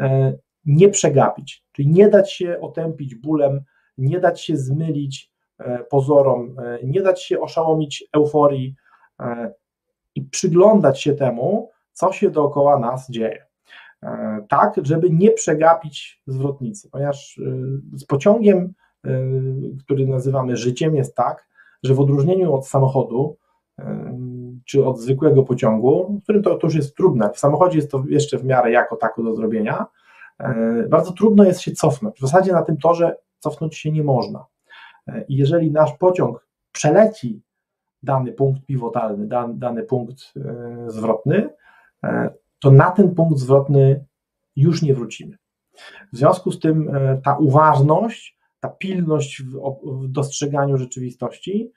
e, 0.00 0.38
nie 0.64 0.88
przegapić, 0.88 1.64
czyli 1.72 1.88
nie 1.88 2.08
dać 2.08 2.32
się 2.32 2.60
otępić 2.60 3.14
bólem, 3.14 3.60
nie 3.98 4.20
dać 4.20 4.40
się 4.40 4.56
zmylić 4.56 5.30
e, 5.30 5.35
pozorom, 5.90 6.56
e, 6.58 6.78
nie 6.84 7.02
dać 7.02 7.22
się 7.22 7.40
oszałomić 7.40 8.04
euforii 8.12 8.74
i 10.14 10.22
przyglądać 10.22 11.02
się 11.02 11.12
temu, 11.12 11.70
co 11.92 12.12
się 12.12 12.30
dookoła 12.30 12.78
nas 12.78 13.10
dzieje. 13.10 13.46
Tak, 14.48 14.74
żeby 14.82 15.10
nie 15.10 15.30
przegapić 15.30 16.22
zwrotnicy, 16.26 16.90
ponieważ 16.90 17.40
z 17.92 18.04
pociągiem 18.04 18.74
który 19.84 20.06
nazywamy 20.06 20.56
życiem, 20.56 20.94
jest 20.94 21.14
tak, 21.14 21.46
że 21.82 21.94
w 21.94 22.00
odróżnieniu 22.00 22.54
od 22.54 22.68
samochodu 22.68 23.36
czy 24.64 24.84
od 24.84 25.00
zwykłego 25.00 25.42
pociągu, 25.42 26.18
w 26.20 26.22
którym 26.22 26.42
to, 26.42 26.54
to 26.54 26.66
już 26.66 26.74
jest 26.74 26.96
trudne, 26.96 27.30
w 27.30 27.38
samochodzie 27.38 27.78
jest 27.78 27.90
to 27.90 28.02
jeszcze 28.08 28.38
w 28.38 28.44
miarę 28.44 28.70
jako 28.70 28.96
tako 28.96 29.22
do 29.22 29.34
zrobienia, 29.34 29.86
bardzo 30.88 31.12
trudno 31.12 31.44
jest 31.44 31.60
się 31.60 31.72
cofnąć. 31.72 32.16
W 32.16 32.20
zasadzie 32.20 32.52
na 32.52 32.62
tym 32.62 32.76
torze 32.76 33.16
cofnąć 33.38 33.76
się 33.76 33.92
nie 33.92 34.02
można. 34.02 34.44
I 35.28 35.36
jeżeli 35.36 35.70
nasz 35.70 35.92
pociąg 35.98 36.46
przeleci 36.72 37.42
dany 38.02 38.32
punkt 38.32 38.66
pivotalny, 38.66 39.26
dany, 39.26 39.54
dany 39.54 39.82
punkt 39.82 40.34
zwrotny, 40.86 41.48
to 42.58 42.70
na 42.70 42.90
ten 42.90 43.14
punkt 43.14 43.38
zwrotny 43.38 44.04
już 44.56 44.82
nie 44.82 44.94
wrócimy. 44.94 45.36
W 46.12 46.16
związku 46.16 46.52
z 46.52 46.60
tym 46.60 46.90
ta 47.24 47.36
uważność 47.36 48.36
ta 48.60 48.68
pilność 48.68 49.42
w, 49.42 49.60
w 49.84 50.08
dostrzeganiu 50.08 50.76
rzeczywistości 50.76 51.72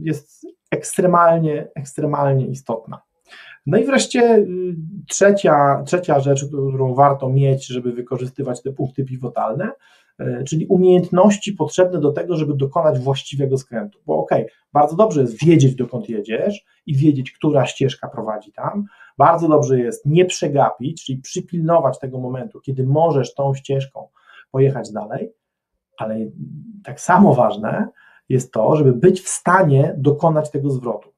jest 0.00 0.46
ekstremalnie, 0.70 1.68
ekstremalnie 1.74 2.46
istotna. 2.46 3.02
No 3.66 3.78
i 3.78 3.84
wreszcie 3.84 4.36
y, 4.36 4.76
trzecia, 5.08 5.82
trzecia 5.86 6.20
rzecz, 6.20 6.44
którą 6.44 6.94
warto 6.94 7.28
mieć, 7.28 7.66
żeby 7.66 7.92
wykorzystywać 7.92 8.62
te 8.62 8.72
punkty 8.72 9.04
pivotalne, 9.04 9.70
czyli 10.46 10.66
umiejętności 10.66 11.52
potrzebne 11.52 12.00
do 12.00 12.12
tego, 12.12 12.36
żeby 12.36 12.54
dokonać 12.54 12.98
właściwego 12.98 13.58
skrętu. 13.58 13.98
Bo 14.06 14.16
okej, 14.18 14.42
okay, 14.42 14.54
bardzo 14.72 14.96
dobrze 14.96 15.20
jest 15.20 15.44
wiedzieć, 15.44 15.74
dokąd 15.74 16.08
jedziesz 16.08 16.64
i 16.86 16.96
wiedzieć, 16.96 17.32
która 17.32 17.66
ścieżka 17.66 18.08
prowadzi 18.08 18.52
tam. 18.52 18.84
Bardzo 19.18 19.48
dobrze 19.48 19.78
jest 19.78 20.06
nie 20.06 20.24
przegapić, 20.24 21.04
czyli 21.04 21.18
przypilnować 21.18 21.98
tego 21.98 22.18
momentu, 22.18 22.60
kiedy 22.60 22.86
możesz 22.86 23.34
tą 23.34 23.54
ścieżką 23.54 24.08
pojechać 24.50 24.92
dalej, 24.92 25.32
ale 25.96 26.16
tak 26.84 27.00
samo 27.00 27.34
ważne 27.34 27.88
jest 28.28 28.52
to, 28.52 28.76
żeby 28.76 28.92
być 28.92 29.20
w 29.20 29.28
stanie 29.28 29.94
dokonać 29.98 30.50
tego 30.50 30.70
zwrotu. 30.70 31.10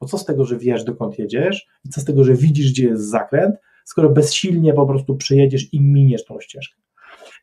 Bo 0.00 0.06
co 0.06 0.18
z 0.18 0.24
tego, 0.24 0.44
że 0.44 0.58
wiesz, 0.58 0.84
dokąd 0.84 1.18
jedziesz, 1.18 1.68
i 1.84 1.88
co 1.88 2.00
z 2.00 2.04
tego, 2.04 2.24
że 2.24 2.34
widzisz, 2.34 2.72
gdzie 2.72 2.88
jest 2.88 3.10
zakręt, 3.10 3.56
skoro 3.84 4.10
bezsilnie 4.10 4.74
po 4.74 4.86
prostu 4.86 5.16
przejedziesz 5.16 5.74
i 5.74 5.80
miniesz 5.80 6.24
tą 6.24 6.40
ścieżkę. 6.40 6.85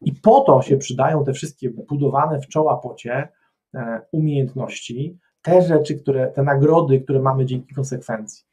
I 0.06 0.14
po 0.14 0.40
to 0.40 0.62
się 0.62 0.78
przydają 0.78 1.24
te 1.24 1.34
wszystkie 1.34 1.70
budowane 1.70 2.40
w 2.40 2.48
czoła 2.48 2.78
pocie 2.78 3.28
e, 3.74 4.02
umiejętności, 4.12 5.18
te 5.42 5.62
rzeczy, 5.62 5.96
które, 5.96 6.28
te 6.28 6.44
nagrody, 6.44 7.02
które 7.02 7.20
mamy 7.20 7.46
dzięki 7.46 7.74
konsekwencji. 7.76 8.46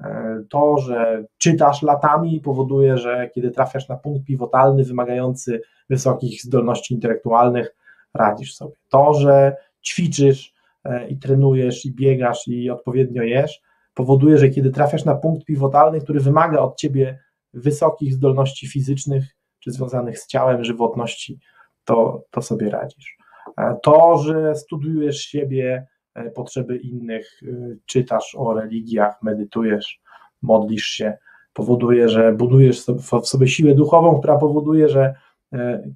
E, 0.00 0.42
to, 0.50 0.78
że 0.78 1.24
czytasz 1.38 1.82
latami 1.82 2.40
powoduje, 2.40 2.98
że 2.98 3.30
kiedy 3.34 3.50
trafiasz 3.50 3.88
na 3.88 3.96
punkt 3.96 4.26
pivotalny 4.26 4.84
wymagający 4.84 5.62
wysokich 5.90 6.42
zdolności 6.42 6.94
intelektualnych, 6.94 7.76
radzisz 8.14 8.54
sobie. 8.54 8.74
To, 8.88 9.14
że 9.14 9.56
ćwiczysz 9.84 10.54
e, 10.84 11.08
i 11.08 11.18
trenujesz, 11.18 11.86
i 11.86 11.94
biegasz, 11.94 12.48
i 12.48 12.70
odpowiednio 12.70 13.22
jesz, 13.22 13.62
powoduje, 13.94 14.38
że 14.38 14.48
kiedy 14.48 14.70
trafiasz 14.70 15.04
na 15.04 15.14
punkt 15.14 15.44
pivotalny, 15.44 16.00
który 16.00 16.20
wymaga 16.20 16.58
od 16.58 16.76
ciebie 16.76 17.18
wysokich 17.54 18.14
zdolności 18.14 18.68
fizycznych, 18.68 19.24
czy 19.62 19.70
związanych 19.70 20.18
z 20.18 20.26
ciałem, 20.26 20.64
żywotności, 20.64 21.38
to, 21.84 22.24
to 22.30 22.42
sobie 22.42 22.70
radzisz. 22.70 23.16
E, 23.58 23.76
to, 23.82 24.18
że 24.18 24.54
studiujesz 24.54 25.20
siebie, 25.20 25.86
e, 26.14 26.30
potrzeby 26.30 26.76
innych, 26.76 27.40
czytasz 27.86 28.34
o 28.38 28.54
religiach, 28.54 29.22
medytujesz, 29.22 30.00
modlisz 30.42 30.86
się, 30.86 31.16
powoduje, 31.52 32.08
że 32.08 32.32
budujesz 32.32 32.86
w 32.86 33.26
sobie 33.26 33.48
siłę 33.48 33.74
duchową, 33.74 34.18
która 34.18 34.38
powoduje, 34.38 34.88
że 34.88 35.14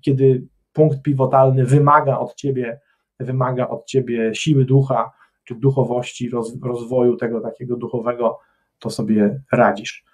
kiedy 0.02 0.46
punkt 0.72 1.02
pivotalny 1.02 1.64
wymaga 1.64 2.18
od 2.18 2.34
ciebie, 2.34 2.80
wymaga 3.20 3.68
od 3.68 3.86
ciebie 3.86 4.34
siły 4.34 4.64
ducha, 4.64 5.12
czy 5.44 5.54
duchowości, 5.54 6.30
roz, 6.30 6.56
rozwoju 6.62 7.16
tego 7.16 7.40
takiego 7.40 7.76
duchowego, 7.76 8.38
to 8.78 8.90
sobie 8.90 9.40
radzisz. 9.52 10.04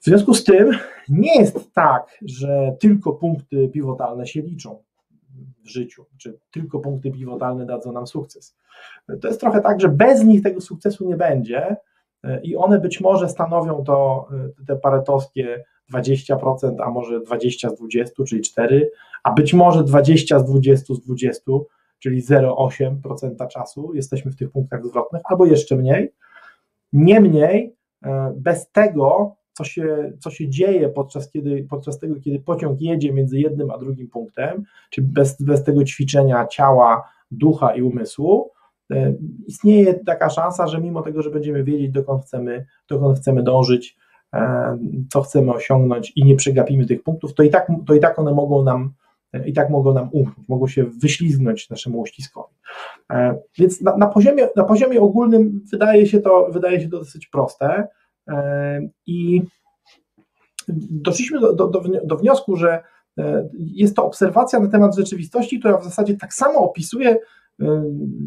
W 0.00 0.04
związku 0.04 0.34
z 0.34 0.44
tym 0.44 0.70
nie 1.08 1.40
jest 1.40 1.72
tak, 1.72 2.18
że 2.22 2.76
tylko 2.80 3.12
punkty 3.12 3.68
pivotalne 3.68 4.26
się 4.26 4.42
liczą 4.42 4.82
w 5.64 5.68
życiu, 5.68 6.06
czy 6.18 6.38
tylko 6.50 6.78
punkty 6.78 7.10
pivotalne 7.10 7.66
dadzą 7.66 7.92
nam 7.92 8.06
sukces. 8.06 8.56
To 9.20 9.28
jest 9.28 9.40
trochę 9.40 9.60
tak, 9.60 9.80
że 9.80 9.88
bez 9.88 10.24
nich 10.24 10.42
tego 10.42 10.60
sukcesu 10.60 11.08
nie 11.08 11.16
będzie, 11.16 11.76
i 12.42 12.56
one 12.56 12.80
być 12.80 13.00
może 13.00 13.28
stanowią 13.28 13.84
to 13.84 14.28
te 14.66 14.76
paretowskie 14.76 15.64
20%, 15.92 16.76
a 16.82 16.90
może 16.90 17.20
20 17.20 17.70
z 17.70 17.74
20, 17.74 18.24
czyli 18.24 18.42
4, 18.42 18.90
a 19.22 19.32
być 19.32 19.54
może 19.54 19.84
20 19.84 20.38
z 20.38 20.44
20 20.44 20.94
z 20.94 21.00
20, 21.00 21.42
czyli 21.98 22.22
0,8% 22.22 23.48
czasu 23.48 23.94
jesteśmy 23.94 24.30
w 24.30 24.36
tych 24.36 24.50
punktach 24.50 24.86
zwrotnych, 24.86 25.22
albo 25.24 25.46
jeszcze 25.46 25.76
mniej. 25.76 26.12
Niemniej, 26.92 27.76
e, 28.04 28.32
bez 28.36 28.70
tego, 28.70 29.36
co 29.52 29.64
się, 29.64 30.12
co 30.18 30.30
się 30.30 30.48
dzieje 30.48 30.88
podczas, 30.88 31.30
kiedy, 31.30 31.66
podczas 31.70 31.98
tego, 31.98 32.14
kiedy 32.20 32.40
pociąg 32.40 32.80
jedzie 32.80 33.12
między 33.12 33.38
jednym 33.38 33.70
a 33.70 33.78
drugim 33.78 34.08
punktem, 34.08 34.64
czyli 34.90 35.06
bez, 35.06 35.42
bez 35.42 35.64
tego 35.64 35.84
ćwiczenia 35.84 36.46
ciała, 36.46 37.02
ducha 37.30 37.74
i 37.74 37.82
umysłu, 37.82 38.50
e, 38.90 39.14
istnieje 39.46 39.94
taka 39.94 40.30
szansa, 40.30 40.66
że 40.66 40.80
mimo 40.80 41.02
tego, 41.02 41.22
że 41.22 41.30
będziemy 41.30 41.64
wiedzieć, 41.64 41.90
dokąd 41.90 42.24
chcemy, 42.24 42.66
dokąd 42.88 43.18
chcemy 43.18 43.42
dążyć, 43.42 43.96
e, 44.34 44.78
co 45.10 45.22
chcemy 45.22 45.52
osiągnąć 45.52 46.12
i 46.16 46.24
nie 46.24 46.36
przegapimy 46.36 46.86
tych 46.86 47.02
punktów, 47.02 47.34
to 47.34 47.42
i 47.42 47.50
tak, 47.50 47.72
to 47.86 47.94
i 47.94 48.00
tak 48.00 48.18
one 48.18 48.34
mogą 48.34 48.64
nam 48.64 48.92
i 49.46 49.52
tak 49.52 49.70
mogą 49.70 49.94
nam 49.94 50.08
umknąć, 50.12 50.48
mogą 50.48 50.66
się 50.66 50.84
wyślizgnąć 50.84 51.70
naszemu 51.70 52.00
uściskowi. 52.00 52.54
E, 53.12 53.38
więc 53.58 53.80
na, 53.80 53.96
na, 53.96 54.06
poziomie, 54.06 54.48
na 54.56 54.64
poziomie 54.64 55.00
ogólnym 55.00 55.60
wydaje 55.72 56.06
się, 56.06 56.20
to, 56.20 56.48
wydaje 56.52 56.80
się 56.80 56.88
to 56.88 56.98
dosyć 56.98 57.26
proste 57.26 57.88
i 59.06 59.42
doszliśmy 60.90 61.40
do, 61.40 61.52
do, 61.52 61.82
do 62.04 62.16
wniosku, 62.16 62.56
że 62.56 62.82
e, 63.18 63.48
jest 63.58 63.96
to 63.96 64.04
obserwacja 64.04 64.60
na 64.60 64.68
temat 64.68 64.96
rzeczywistości, 64.96 65.58
która 65.58 65.78
w 65.78 65.84
zasadzie 65.84 66.16
tak 66.16 66.34
samo 66.34 66.58
opisuje 66.58 67.16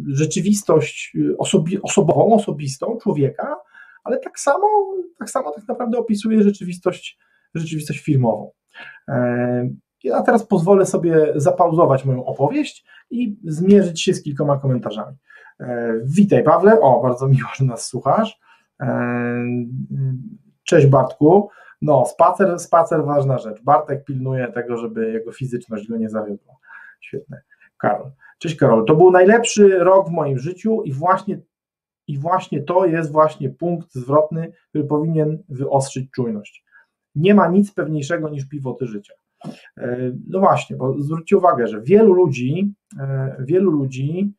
rzeczywistość 0.08 1.18
osobi, 1.38 1.82
osobową, 1.82 2.34
osobistą 2.34 2.98
człowieka, 3.02 3.56
ale 4.04 4.20
tak 4.20 4.40
samo, 4.40 4.68
tak 5.20 5.30
samo 5.30 5.52
tak 5.52 5.68
naprawdę 5.68 5.98
opisuje 5.98 6.44
rzeczywistość, 6.44 7.20
rzeczywistość 7.56 8.00
firmową. 8.00 8.52
A 10.14 10.22
teraz 10.22 10.48
pozwolę 10.48 10.86
sobie 10.86 11.34
zapauzować 11.36 12.06
moją 12.06 12.26
opowieść 12.26 12.86
i 13.12 13.38
zmierzyć 13.44 14.02
się 14.02 14.14
z 14.14 14.24
kilkoma 14.24 14.58
komentarzami. 14.58 15.18
E, 15.60 15.94
witaj 16.04 16.44
Pawle, 16.44 16.82
o 16.82 17.02
bardzo 17.02 17.28
miło, 17.28 17.50
że 17.56 17.66
nas 17.66 17.88
słuchasz. 17.88 18.40
E, 18.84 19.46
cześć 20.64 20.88
Bartku. 20.88 21.50
No, 21.82 22.06
spacer, 22.06 22.60
spacer 22.60 23.06
ważna 23.06 23.38
rzecz. 23.38 23.64
Bartek 23.64 24.06
pilnuje 24.06 24.48
tego, 24.48 24.78
żeby 24.78 25.12
jego 25.12 25.32
fizyczność 25.32 25.88
go 25.88 25.98
nie 25.98 26.10
zawiodła. 26.10 26.56
Świetne. 27.02 27.42
Karol. 27.78 28.12
Cześć 28.40 28.56
Karol. 28.56 28.86
To 28.86 28.96
był 28.96 29.12
najlepszy 29.12 29.80
rok 29.80 30.10
w 30.10 30.12
moim 30.12 30.40
życiu 30.40 30.84
i 30.84 30.94
właśnie, 30.94 31.40
i 32.08 32.18
właśnie 32.18 32.62
to 32.62 32.86
jest 32.86 33.12
właśnie 33.12 33.50
punkt 33.50 33.94
zwrotny, 33.94 34.52
który 34.70 34.84
powinien 34.84 35.44
wyostrzyć 35.50 36.12
czujność. 36.12 36.66
Nie 37.16 37.36
ma 37.36 37.48
nic 37.48 37.74
pewniejszego 37.74 38.30
niż 38.30 38.50
piwoty 38.50 38.88
życia. 38.88 39.14
E, 39.78 39.98
no 40.28 40.40
właśnie, 40.40 40.76
bo 40.76 41.02
zwróćcie 41.02 41.38
uwagę, 41.38 41.68
że 41.68 41.82
wielu 41.82 42.14
ludzi, 42.14 42.74
e, 43.00 43.36
wielu 43.40 43.72
ludzi 43.72 44.34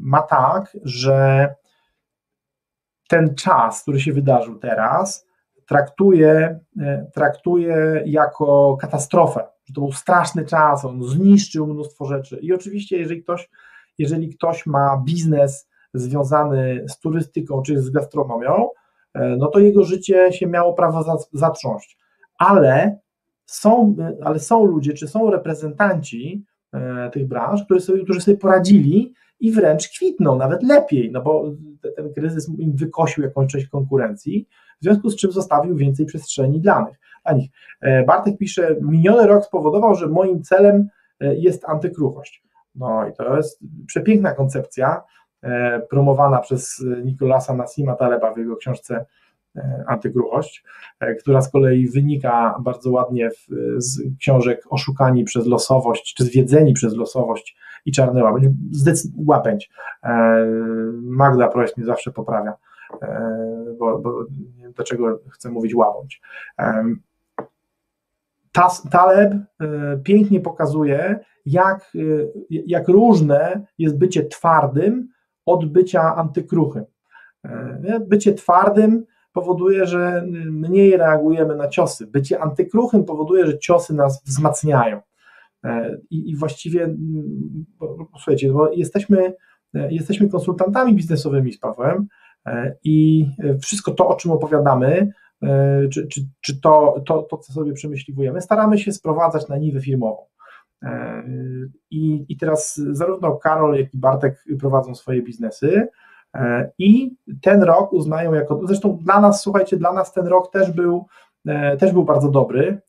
ma 0.00 0.22
tak, 0.22 0.76
że 0.84 1.48
ten 3.12 3.34
czas, 3.34 3.82
który 3.82 4.00
się 4.00 4.12
wydarzył 4.12 4.58
teraz, 4.58 5.26
traktuje, 5.68 6.60
traktuje 7.14 8.02
jako 8.06 8.76
katastrofę, 8.80 9.46
że 9.64 9.74
to 9.74 9.80
był 9.80 9.92
straszny 9.92 10.44
czas, 10.44 10.84
on 10.84 11.04
zniszczył 11.04 11.66
mnóstwo 11.66 12.04
rzeczy. 12.04 12.38
I 12.42 12.52
oczywiście, 12.52 12.98
jeżeli 12.98 13.22
ktoś, 13.22 13.50
jeżeli 13.98 14.28
ktoś 14.28 14.66
ma 14.66 15.02
biznes 15.04 15.68
związany 15.94 16.84
z 16.88 16.98
turystyką 16.98 17.62
czy 17.62 17.82
z 17.82 17.90
gastronomią, 17.90 18.68
no 19.14 19.46
to 19.46 19.58
jego 19.58 19.84
życie 19.84 20.32
się 20.32 20.46
miało 20.46 20.74
prawo 20.74 21.20
zatrząść. 21.32 21.98
Ale 22.38 22.98
są, 23.46 23.96
ale 24.24 24.38
są 24.38 24.64
ludzie, 24.64 24.92
czy 24.92 25.08
są 25.08 25.30
reprezentanci 25.30 26.44
e, 26.46 26.51
tych 27.12 27.28
branż, 27.28 27.64
którzy 27.64 27.80
sobie, 27.80 28.04
którzy 28.04 28.20
sobie 28.20 28.36
poradzili 28.36 29.14
i 29.40 29.52
wręcz 29.52 29.88
kwitną, 29.88 30.36
nawet 30.36 30.62
lepiej, 30.62 31.10
no 31.12 31.22
bo 31.22 31.44
ten 31.96 32.12
kryzys 32.12 32.50
im 32.58 32.76
wykosił 32.76 33.24
jakąś 33.24 33.52
część 33.52 33.68
konkurencji, 33.68 34.48
w 34.80 34.84
związku 34.84 35.10
z 35.10 35.16
czym 35.16 35.32
zostawił 35.32 35.76
więcej 35.76 36.06
przestrzeni 36.06 36.60
dla 36.60 36.80
nich. 36.80 36.98
Dla 37.24 37.32
nich. 37.32 37.50
E, 37.80 38.04
Bartek 38.04 38.38
pisze, 38.38 38.76
miniony 38.80 39.26
rok 39.26 39.44
spowodował, 39.44 39.94
że 39.94 40.06
moim 40.06 40.42
celem 40.42 40.88
e, 41.20 41.34
jest 41.34 41.64
antykruchość. 41.68 42.42
No 42.74 43.08
i 43.08 43.12
to 43.12 43.36
jest 43.36 43.60
przepiękna 43.86 44.32
koncepcja, 44.32 45.02
promowana 45.90 46.38
przez 46.38 46.84
Nikolasa 47.04 47.54
Nassima 47.54 47.94
Taleba 47.94 48.34
w 48.34 48.38
jego 48.38 48.56
książce 48.56 48.94
E, 48.96 49.06
antygruchość, 49.86 50.64
e, 51.00 51.14
która 51.14 51.40
z 51.40 51.52
kolei 51.52 51.88
wynika 51.88 52.54
bardzo 52.60 52.90
ładnie 52.90 53.30
w, 53.30 53.46
z 53.76 54.00
książek 54.18 54.62
Oszukani 54.70 55.24
przez 55.24 55.46
losowość, 55.46 56.14
czy 56.14 56.24
Zwiedzeni 56.24 56.72
przez 56.72 56.96
losowość 56.96 57.56
i 57.84 57.92
Czarny 57.92 58.22
Łabędź. 58.22 58.44
Zdecyd- 58.72 59.12
łabędź. 59.26 59.70
E, 60.04 60.46
Magda 61.02 61.48
Projekt 61.48 61.76
mnie 61.76 61.86
zawsze 61.86 62.10
poprawia, 62.12 62.52
bo, 63.78 63.98
bo 63.98 64.24
dlaczego 64.74 65.20
chcę 65.30 65.50
mówić 65.50 65.74
łabędź. 65.74 66.20
Taleb 68.90 69.32
pięknie 70.04 70.40
pokazuje, 70.40 71.18
jak, 71.46 71.92
jak 72.50 72.88
różne 72.88 73.66
jest 73.78 73.98
bycie 73.98 74.24
twardym 74.24 75.08
od 75.46 75.72
bycia 75.72 76.16
antykruchym. 76.16 76.84
Bycie 78.08 78.34
twardym 78.34 79.04
powoduje, 79.32 79.86
że 79.86 80.24
mniej 80.50 80.96
reagujemy 80.96 81.56
na 81.56 81.68
ciosy. 81.68 82.06
Bycie 82.06 82.40
antykruchym 82.40 83.04
powoduje, 83.04 83.46
że 83.46 83.58
ciosy 83.58 83.94
nas 83.94 84.22
wzmacniają. 84.26 85.00
E, 85.64 85.96
I, 86.10 86.30
i 86.30 86.36
właściwie, 86.36 86.96
słuchajcie, 88.16 88.52
bo 88.52 88.72
jesteśmy, 88.72 89.34
e, 89.74 89.92
jesteśmy 89.92 90.28
konsultantami 90.28 90.94
biznesowymi 90.94 91.52
z 91.52 91.58
Pawłem 91.58 92.06
e, 92.46 92.74
i 92.84 93.26
wszystko 93.62 93.92
to, 93.92 94.08
o 94.08 94.16
czym 94.16 94.30
opowiadamy, 94.30 95.12
czy, 95.92 96.06
czy, 96.08 96.20
czy 96.40 96.60
to, 96.60 97.02
to, 97.06 97.22
to, 97.22 97.36
co 97.36 97.52
sobie 97.52 97.72
przemyśliwujemy, 97.72 98.40
staramy 98.40 98.78
się 98.78 98.92
sprowadzać 98.92 99.48
na 99.48 99.56
niwę 99.56 99.80
firmową. 99.80 100.26
I, 101.90 102.24
I 102.28 102.36
teraz 102.36 102.80
zarówno 102.90 103.36
Karol, 103.36 103.74
jak 103.74 103.94
i 103.94 103.98
Bartek 103.98 104.44
prowadzą 104.60 104.94
swoje 104.94 105.22
biznesy, 105.22 105.88
I 106.78 107.14
ten 107.42 107.62
rok 107.62 107.92
uznają 107.92 108.34
jako, 108.34 108.60
zresztą 108.64 108.98
dla 109.02 109.20
nas, 109.20 109.42
słuchajcie, 109.42 109.76
dla 109.76 109.92
nas 109.92 110.12
ten 110.12 110.26
rok 110.26 110.52
też 110.52 110.70
był, 110.70 111.06
e, 111.46 111.76
też 111.76 111.92
był 111.92 112.04
bardzo 112.04 112.28
dobry. 112.28 112.80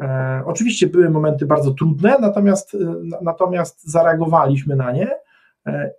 E, 0.00 0.42
oczywiście 0.46 0.86
były 0.86 1.10
momenty 1.10 1.46
bardzo 1.46 1.70
trudne, 1.70 2.16
natomiast, 2.20 2.76
natomiast 3.22 3.90
zareagowaliśmy 3.90 4.76
na 4.76 4.92
nie 4.92 5.10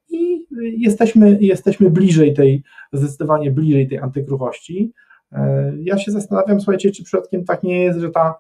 i 0.10 0.48
jesteśmy, 0.78 1.38
jesteśmy 1.42 1.90
bliżej 1.90 2.34
tej, 2.34 2.64
zdecydowanie 2.94 3.52
bliżej 3.52 3.88
tej 3.88 3.98
antykruchości. 3.98 4.94
Ja 5.80 5.98
się 5.98 6.12
zastanawiam, 6.12 6.62
słuchajcie, 6.62 6.92
czy 6.92 7.04
przypadkiem 7.04 7.46
tak 7.46 7.64
nie 7.64 7.84
jest, 7.84 8.00
że 8.00 8.10
ta, 8.10 8.36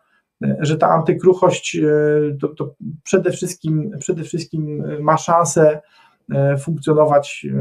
że 0.59 0.77
ta 0.77 0.87
antykruchość 0.87 1.77
to, 2.41 2.47
to 2.47 2.75
przede, 3.03 3.31
wszystkim, 3.31 3.91
przede 3.99 4.23
wszystkim 4.23 4.83
ma 4.99 5.17
szansę 5.17 5.79
E, 5.79 6.02
funkcjonować 6.59 7.47
e, 7.49 7.55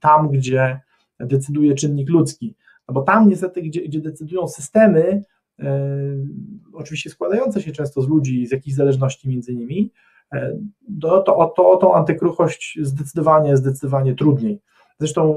tam, 0.00 0.28
gdzie 0.30 0.80
decyduje 1.20 1.74
czynnik 1.74 2.10
ludzki. 2.10 2.56
No 2.88 2.94
bo 2.94 3.02
tam 3.02 3.28
niestety, 3.28 3.62
gdzie, 3.62 3.80
gdzie 3.80 4.00
decydują 4.00 4.48
systemy, 4.48 5.22
e, 5.58 5.88
oczywiście 6.72 7.10
składające 7.10 7.62
się 7.62 7.72
często 7.72 8.02
z 8.02 8.08
ludzi, 8.08 8.46
z 8.46 8.52
jakichś 8.52 8.76
zależności 8.76 9.28
między 9.28 9.54
nimi, 9.54 9.92
to, 11.00 11.22
to, 11.22 11.52
to 11.56 11.70
o 11.70 11.76
tą 11.76 11.94
antykruchość 11.94 12.78
zdecydowanie, 12.82 13.56
zdecydowanie 13.56 14.14
trudniej. 14.14 14.60
Zresztą 14.98 15.36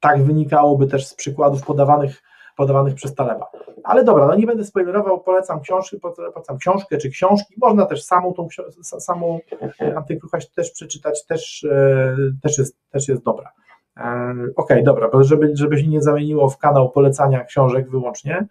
tak 0.00 0.22
wynikałoby 0.22 0.86
też 0.86 1.06
z 1.06 1.14
przykładów 1.14 1.62
podawanych 1.62 2.22
podawanych 2.56 2.94
przez 2.94 3.14
Taleba. 3.14 3.50
Ale 3.84 4.04
dobra, 4.04 4.26
no 4.26 4.34
nie 4.34 4.46
będę 4.46 4.64
spoilerował, 4.64 5.20
polecam 5.20 5.60
książki, 5.60 6.00
polecam 6.00 6.58
książkę 6.58 6.98
czy 6.98 7.10
książki, 7.10 7.54
można 7.60 7.86
też 7.86 8.04
samą 8.04 8.32
tą 8.34 8.48
samą 8.82 9.38
e, 9.80 9.96
antykruchość 9.96 10.50
też 10.50 10.70
przeczytać, 10.70 11.26
też, 11.26 11.64
e, 11.64 12.16
też, 12.42 12.58
jest, 12.58 12.76
też 12.90 13.08
jest 13.08 13.22
dobra. 13.22 13.50
E, 13.96 14.02
okej, 14.32 14.54
okay, 14.56 14.82
dobra, 14.82 15.10
żeby, 15.20 15.50
żeby 15.56 15.78
się 15.78 15.86
nie 15.86 16.02
zamieniło 16.02 16.48
w 16.50 16.58
kanał 16.58 16.90
polecania 16.90 17.44
książek 17.44 17.90
wyłącznie, 17.90 18.46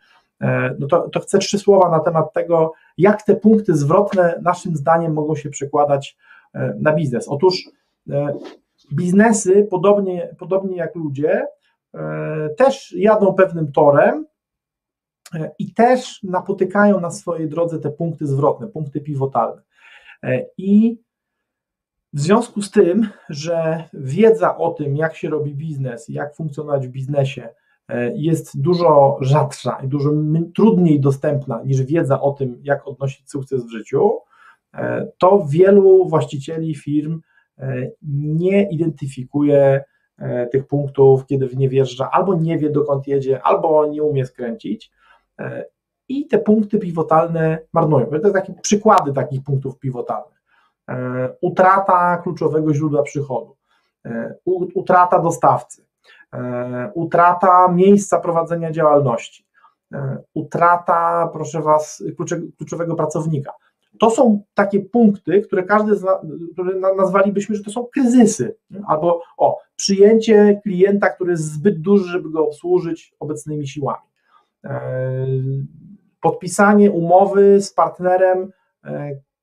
no 0.80 0.88
to, 0.88 1.10
to 1.10 1.20
chcę 1.20 1.38
trzy 1.38 1.60
słowa 1.60 1.90
na 1.90 2.00
temat 2.00 2.34
tego, 2.34 2.74
jak 2.98 3.24
te 3.24 3.36
punkty 3.36 3.76
zwrotne 3.76 4.40
naszym 4.42 4.76
zdaniem 4.76 5.14
mogą 5.14 5.36
się 5.36 5.50
przekładać 5.50 6.18
na 6.80 6.94
biznes. 6.94 7.28
Otóż 7.28 7.70
biznesy, 8.94 9.68
podobnie, 9.72 10.36
podobnie 10.40 10.78
jak 10.78 10.96
ludzie, 10.96 11.48
E, 11.63 11.63
też 12.58 12.92
jadą 12.98 13.34
pewnym 13.34 13.72
torem 13.72 14.26
e, 15.34 15.52
i 15.60 15.74
też 15.74 16.24
napotykają 16.24 17.00
na 17.00 17.12
swojej 17.12 17.50
drodze 17.50 17.80
te 17.80 17.90
punkty 17.90 18.28
zwrotne, 18.28 18.68
punkty 18.68 19.02
pivotalne. 19.02 19.62
E, 20.24 20.46
I 20.58 21.04
W 22.14 22.20
związku 22.20 22.62
z 22.62 22.72
tym, 22.72 23.10
że 23.30 23.84
wiedza 23.94 24.58
o 24.58 24.72
tym, 24.72 24.98
jak 24.98 25.16
się 25.16 25.30
robi 25.30 25.56
biznes, 25.56 26.10
jak 26.10 26.36
funkcjonować 26.36 26.88
w 26.88 26.92
biznesie, 26.92 27.50
e, 27.88 28.12
jest 28.16 28.62
dużo 28.62 29.18
rzadsza 29.22 29.80
i 29.84 29.88
dużo 29.88 30.10
trudniej 30.56 31.00
dostępna 31.00 31.62
niż 31.66 31.82
wiedza 31.82 32.22
o 32.22 32.32
tym, 32.32 32.60
jak 32.64 32.88
odnosić 32.88 33.32
sukces 33.32 33.66
w 33.66 33.72
życiu, 33.72 34.12
e, 34.74 35.08
to 35.18 35.46
wielu 35.50 36.10
właścicieli 36.10 36.76
firm 36.76 37.22
e, 37.58 37.92
nie 38.02 38.70
identyfikuje 38.70 39.84
tych 40.52 40.68
punktów, 40.68 41.26
kiedy 41.26 41.48
w 41.48 41.58
nie 41.58 41.70
wjeżdża, 41.70 42.10
albo 42.12 42.36
nie 42.36 42.58
wie 42.58 42.70
dokąd 42.70 43.08
jedzie, 43.08 43.42
albo 43.42 43.88
nie 43.88 44.04
umie 44.04 44.26
skręcić. 44.26 44.92
I 46.08 46.28
te 46.28 46.40
punkty 46.40 46.80
pivotalne 46.80 47.60
marnują. 47.74 48.06
To 48.06 48.28
są 48.28 48.34
takie 48.34 48.54
przykłady 48.54 49.14
takich 49.14 49.44
punktów 49.44 49.80
pivotalnych. 49.80 50.34
E, 50.90 51.30
utrata 51.42 52.18
kluczowego 52.18 52.74
źródła 52.74 53.04
przychodu, 53.04 53.56
e, 54.06 54.36
utrata 54.76 55.20
dostawcy, 55.20 55.86
e, 56.34 56.92
utrata 56.94 57.68
miejsca 57.68 58.20
prowadzenia 58.20 58.72
działalności, 58.72 59.46
utrata, 60.34 61.30
proszę 61.34 61.62
Was, 61.62 62.04
kluczowego 62.58 62.96
pracownika. 62.96 63.54
To 64.00 64.10
są 64.10 64.44
takie 64.54 64.80
punkty, 64.80 65.42
które 65.42 65.64
każdy 65.64 65.96
z 65.96 66.04
nas, 66.04 66.18
które 66.54 66.80
nazwalibyśmy, 66.98 67.56
że 67.56 67.64
to 67.64 67.72
są 67.72 67.86
kryzysy, 67.86 68.56
albo 68.88 69.22
o, 69.38 69.60
przyjęcie 69.76 70.62
klienta, 70.64 71.10
który 71.10 71.32
jest 71.32 71.54
zbyt 71.54 71.82
duży, 71.82 72.12
żeby 72.12 72.30
go 72.30 72.48
obsłużyć 72.48 73.16
obecnymi 73.20 73.68
siłami. 73.68 74.04
Podpisanie 76.22 76.92
umowy 76.92 77.62
z 77.62 77.74
partnerem, 77.74 78.52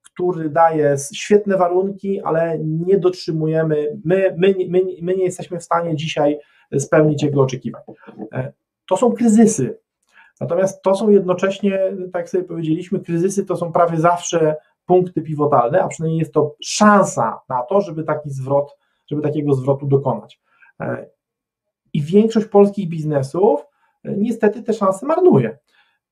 który 0.03 0.49
daje 0.49 0.97
świetne 1.15 1.57
warunki, 1.57 2.21
ale 2.21 2.59
nie 2.59 2.99
dotrzymujemy, 2.99 4.01
my, 4.05 4.35
my, 4.39 4.55
my, 4.69 4.81
my 5.03 5.17
nie 5.17 5.25
jesteśmy 5.25 5.59
w 5.59 5.65
stanie 5.65 5.97
dzisiaj 5.97 6.39
spełnić 6.79 7.23
jego 7.23 7.43
oczekiwań. 7.43 7.83
E, 8.33 8.53
to 8.89 8.97
są 8.97 9.13
kryzysy. 9.13 9.79
Natomiast 10.41 10.83
to 10.83 10.95
są 10.95 11.11
jednocześnie, 11.11 11.93
tak 12.13 12.31
sobie 12.31 12.45
powiedzieliśmy, 12.45 13.01
kryzysy 13.01 13.47
to 13.47 13.57
są 13.57 13.73
prawie 13.73 14.01
zawsze 14.01 14.57
punkty 14.87 15.23
pivotalne, 15.23 15.83
a 15.83 15.89
przynajmniej 15.89 16.19
jest 16.19 16.35
to 16.35 16.57
szansa 16.63 17.41
na 17.49 17.63
to, 17.63 17.81
żeby 17.81 18.05
taki 18.05 18.31
zwrot, 18.31 18.77
żeby 19.07 19.23
takiego 19.23 19.55
zwrotu 19.55 19.87
dokonać. 19.87 20.41
E, 20.81 21.07
I 21.93 22.03
większość 22.03 22.47
polskich 22.47 22.89
biznesów 22.89 23.67
e, 24.05 24.17
niestety 24.17 24.63
te 24.63 24.73
szanse 24.73 25.07
marnuje. 25.07 25.59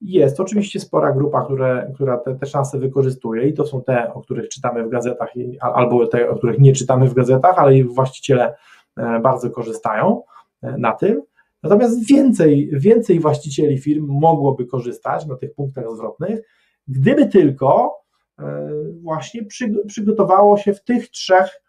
Jest 0.01 0.41
oczywiście 0.41 0.81
spora 0.81 1.13
grupa, 1.13 1.45
które, 1.45 1.91
która 1.95 2.19
te, 2.19 2.35
te 2.35 2.47
szanse 2.47 2.79
wykorzystuje 2.79 3.49
i 3.49 3.55
to 3.55 3.67
są 3.67 3.83
te, 3.83 4.15
o 4.15 4.21
których 4.21 4.49
czytamy 4.49 4.85
w 4.85 4.89
gazetach, 4.89 5.33
albo 5.61 6.07
te, 6.07 6.31
o 6.31 6.37
których 6.37 6.59
nie 6.59 6.73
czytamy 6.73 7.09
w 7.09 7.15
gazetach, 7.15 7.59
ale 7.59 7.75
ich 7.75 7.93
właściciele 7.93 8.55
e, 8.97 9.21
bardzo 9.21 9.51
korzystają 9.51 10.23
na 10.63 10.93
tym. 10.93 11.23
Natomiast 11.63 12.07
więcej, 12.07 12.71
więcej 12.73 13.21
właścicieli 13.21 13.79
firm 13.79 14.07
mogłoby 14.09 14.67
korzystać 14.67 15.27
na 15.27 15.37
tych 15.37 15.55
punktach 15.55 15.85
zwrotnych, 15.97 16.41
gdyby 16.89 17.27
tylko 17.27 17.97
e, 18.39 18.69
właśnie 19.03 19.43
przygotowało 19.87 20.57
się 20.57 20.75
w 20.75 20.85
tych 20.85 21.11
trzech, 21.11 21.63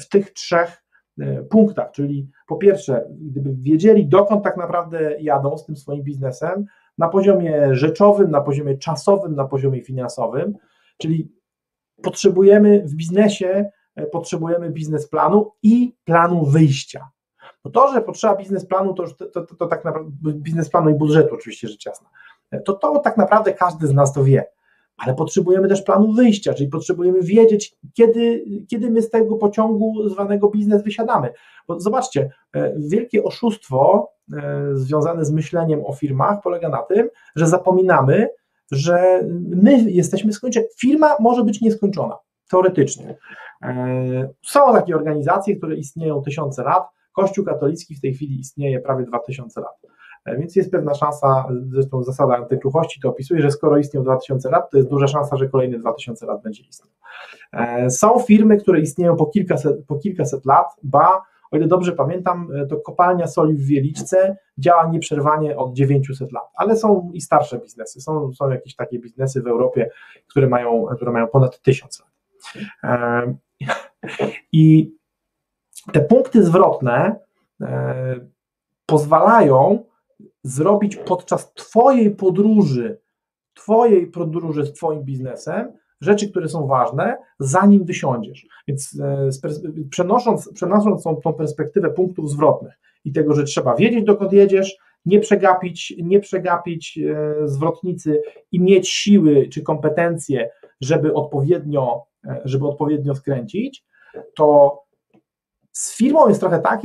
w 0.00 0.08
tych 0.08 0.32
trzech 0.32 0.82
punktach, 1.50 1.90
czyli 1.90 2.30
po 2.46 2.56
pierwsze, 2.56 3.08
gdyby 3.10 3.54
wiedzieli, 3.54 4.08
dokąd 4.08 4.44
tak 4.44 4.56
naprawdę 4.56 5.16
jadą 5.20 5.58
z 5.58 5.66
tym 5.66 5.76
swoim 5.76 6.02
biznesem, 6.02 6.64
na 6.98 7.08
poziomie 7.08 7.74
rzeczowym, 7.74 8.30
na 8.30 8.40
poziomie 8.40 8.78
czasowym, 8.78 9.34
na 9.34 9.44
poziomie 9.44 9.82
finansowym, 9.82 10.54
czyli 10.98 11.32
potrzebujemy 12.02 12.82
w 12.86 12.94
biznesie, 12.94 13.70
e, 13.94 14.06
potrzebujemy 14.06 14.70
biznesplanu 14.70 15.52
i 15.62 15.96
planu 16.04 16.46
wyjścia. 16.46 17.10
No 17.64 17.70
to, 17.70 17.92
że 17.92 18.02
potrzeba 18.02 18.36
biznesplanu, 18.36 18.94
to, 18.94 19.04
to, 19.08 19.26
to, 19.26 19.54
to 19.56 19.66
tak 19.66 19.84
naprawdę, 19.84 20.10
biznesplanu 20.24 20.90
i 20.90 20.94
budżetu 20.94 21.34
oczywiście 21.34 21.68
rzecz 21.68 21.86
jasna, 21.86 22.08
to 22.64 22.72
to 22.72 22.98
tak 22.98 23.16
naprawdę 23.16 23.52
każdy 23.52 23.86
z 23.86 23.92
nas 23.92 24.12
to 24.12 24.24
wie, 24.24 24.44
ale 24.96 25.14
potrzebujemy 25.14 25.68
też 25.68 25.82
planu 25.82 26.12
wyjścia, 26.12 26.54
czyli 26.54 26.68
potrzebujemy 26.70 27.22
wiedzieć, 27.22 27.76
kiedy, 27.94 28.44
kiedy 28.68 28.90
my 28.90 29.02
z 29.02 29.10
tego 29.10 29.36
pociągu 29.36 30.08
zwanego 30.08 30.48
biznes 30.48 30.82
wysiadamy. 30.82 31.32
Bo 31.68 31.80
zobaczcie, 31.80 32.30
e, 32.52 32.74
wielkie 32.78 33.24
oszustwo 33.24 34.08
e, 34.32 34.68
związane 34.72 35.24
z 35.24 35.30
myśleniem 35.30 35.84
o 35.86 35.92
firmach 35.92 36.42
polega 36.42 36.68
na 36.68 36.82
tym, 36.82 37.08
że 37.36 37.46
zapominamy, 37.46 38.28
że 38.70 39.20
my 39.50 39.90
jesteśmy 39.90 40.32
skończeni. 40.32 40.66
Firma 40.80 41.16
może 41.20 41.44
być 41.44 41.60
nieskończona, 41.60 42.18
teoretycznie. 42.50 43.16
E, 43.62 44.28
są 44.46 44.72
takie 44.72 44.96
organizacje, 44.96 45.56
które 45.56 45.76
istnieją 45.76 46.22
tysiące 46.22 46.62
lat. 46.62 46.88
Kościół 47.12 47.44
katolicki 47.44 47.94
w 47.94 48.00
tej 48.00 48.14
chwili 48.14 48.40
istnieje 48.40 48.80
prawie 48.80 49.04
2000 49.04 49.60
lat. 49.60 49.82
Więc 50.26 50.56
jest 50.56 50.70
pewna 50.70 50.94
szansa, 50.94 51.48
zresztą 51.68 52.02
zasada 52.02 52.36
antykruchości 52.36 53.00
to 53.00 53.08
opisuje, 53.08 53.42
że 53.42 53.50
skoro 53.50 53.78
istnieją 53.78 54.04
2000 54.04 54.50
lat, 54.50 54.70
to 54.70 54.76
jest 54.76 54.88
duża 54.88 55.06
szansa, 55.06 55.36
że 55.36 55.48
kolejne 55.48 55.78
2000 55.78 56.26
lat 56.26 56.42
będzie 56.42 56.62
istniał. 56.62 56.92
Są 57.90 58.18
firmy, 58.18 58.56
które 58.56 58.80
istnieją 58.80 59.16
po 59.16 59.26
kilkaset, 59.26 59.86
po 59.86 59.98
kilkaset 59.98 60.44
lat, 60.44 60.66
ba 60.82 61.22
o 61.52 61.56
ile 61.56 61.66
dobrze 61.66 61.92
pamiętam, 61.92 62.48
e, 62.54 62.66
to 62.66 62.76
kopalnia 62.76 63.26
soli 63.26 63.54
w 63.54 63.66
Wieliczce 63.66 64.36
działa 64.58 64.86
nieprzerwanie 64.86 65.56
od 65.56 65.72
900 65.72 66.32
lat, 66.32 66.50
ale 66.54 66.76
są 66.76 67.10
i 67.14 67.20
starsze 67.20 67.58
biznesy. 67.58 68.00
Są, 68.00 68.32
są 68.32 68.50
jakieś 68.50 68.76
takie 68.76 68.98
biznesy 68.98 69.42
w 69.42 69.46
Europie, 69.46 69.90
które 70.26 70.48
mają, 70.48 70.86
które 70.96 71.12
mają 71.12 71.26
ponad 71.26 71.62
1000 71.62 72.00
lat. 72.00 72.10
E, 72.84 73.34
I 74.52 74.92
te 75.92 76.00
punkty 76.00 76.44
zwrotne 76.44 77.16
e, 77.60 78.20
pozwalają 78.86 79.84
zrobić 80.42 80.96
podczas 80.96 81.52
Twojej 81.54 82.10
podróży, 82.10 82.98
Twojej 83.54 84.06
podróży 84.06 84.66
z 84.66 84.72
Twoim 84.72 85.02
biznesem, 85.02 85.72
rzeczy, 86.00 86.30
które 86.30 86.48
są 86.48 86.66
ważne, 86.66 87.16
zanim 87.38 87.84
wysiądziesz. 87.84 88.46
Więc 88.68 89.00
e, 89.00 89.28
przenosząc, 89.90 90.52
przenosząc 90.54 91.02
tą, 91.02 91.32
perspektywę 91.38 91.90
punktów 91.90 92.30
zwrotnych 92.30 92.74
i 93.04 93.12
tego, 93.12 93.34
że 93.34 93.44
trzeba 93.44 93.76
wiedzieć, 93.76 94.04
dokąd 94.04 94.32
jedziesz, 94.32 94.76
nie 95.06 95.20
przegapić, 95.20 95.94
nie 96.02 96.20
przegapić 96.20 96.98
e, 96.98 97.34
zwrotnicy 97.48 98.22
i 98.52 98.60
mieć 98.60 98.88
siły 98.88 99.48
czy 99.48 99.62
kompetencje, 99.62 100.50
żeby 100.80 101.14
odpowiednio, 101.14 102.02
żeby 102.44 102.66
odpowiednio 102.66 103.14
skręcić, 103.14 103.84
to 104.36 104.78
z 105.72 105.96
firmą 105.96 106.28
jest 106.28 106.40
trochę 106.40 106.58
tak, 106.58 106.80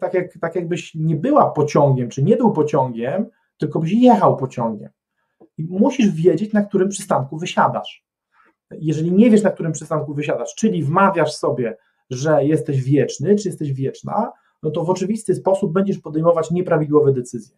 tak, 0.00 0.14
jak, 0.14 0.38
tak 0.40 0.54
jakbyś 0.54 0.94
nie 0.94 1.16
była 1.16 1.50
pociągiem, 1.50 2.08
czy 2.08 2.22
nie 2.22 2.36
był 2.36 2.52
pociągiem, 2.52 3.26
tylko 3.58 3.78
byś 3.78 3.92
jechał 3.92 4.36
pociągiem. 4.36 4.90
I 5.58 5.64
musisz 5.64 6.10
wiedzieć, 6.10 6.52
na 6.52 6.62
którym 6.62 6.88
przystanku 6.88 7.38
wysiadasz 7.38 8.10
jeżeli 8.70 9.12
nie 9.12 9.30
wiesz, 9.30 9.42
na 9.42 9.50
którym 9.50 9.72
przystanku 9.72 10.14
wysiadasz, 10.14 10.54
czyli 10.54 10.82
wmawiasz 10.82 11.32
sobie, 11.32 11.76
że 12.10 12.44
jesteś 12.44 12.82
wieczny, 12.82 13.36
czy 13.36 13.48
jesteś 13.48 13.72
wieczna, 13.72 14.32
no 14.62 14.70
to 14.70 14.84
w 14.84 14.90
oczywisty 14.90 15.34
sposób 15.34 15.72
będziesz 15.72 15.98
podejmować 15.98 16.50
nieprawidłowe 16.50 17.12
decyzje. 17.12 17.56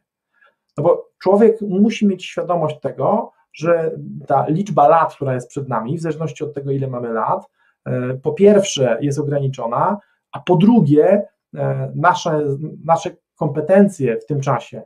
No 0.77 0.85
bo 0.85 1.09
człowiek 1.19 1.61
musi 1.61 2.07
mieć 2.07 2.25
świadomość 2.25 2.81
tego, 2.81 3.33
że 3.53 3.91
ta 4.27 4.47
liczba 4.49 4.89
lat, 4.89 5.15
która 5.15 5.35
jest 5.35 5.49
przed 5.49 5.69
nami, 5.69 5.99
w 5.99 6.01
zależności 6.01 6.45
od 6.45 6.55
tego, 6.55 6.71
ile 6.71 6.89
mamy 6.89 7.13
lat, 7.13 7.47
e, 7.85 8.15
po 8.15 8.33
pierwsze 8.33 8.99
jest 9.01 9.19
ograniczona, 9.19 9.99
a 10.33 10.41
po 10.41 10.57
drugie 10.57 11.27
e, 11.55 11.93
nasze, 11.95 12.45
nasze 12.85 13.11
kompetencje 13.37 14.21
w 14.21 14.27
tym 14.27 14.41
czasie 14.41 14.83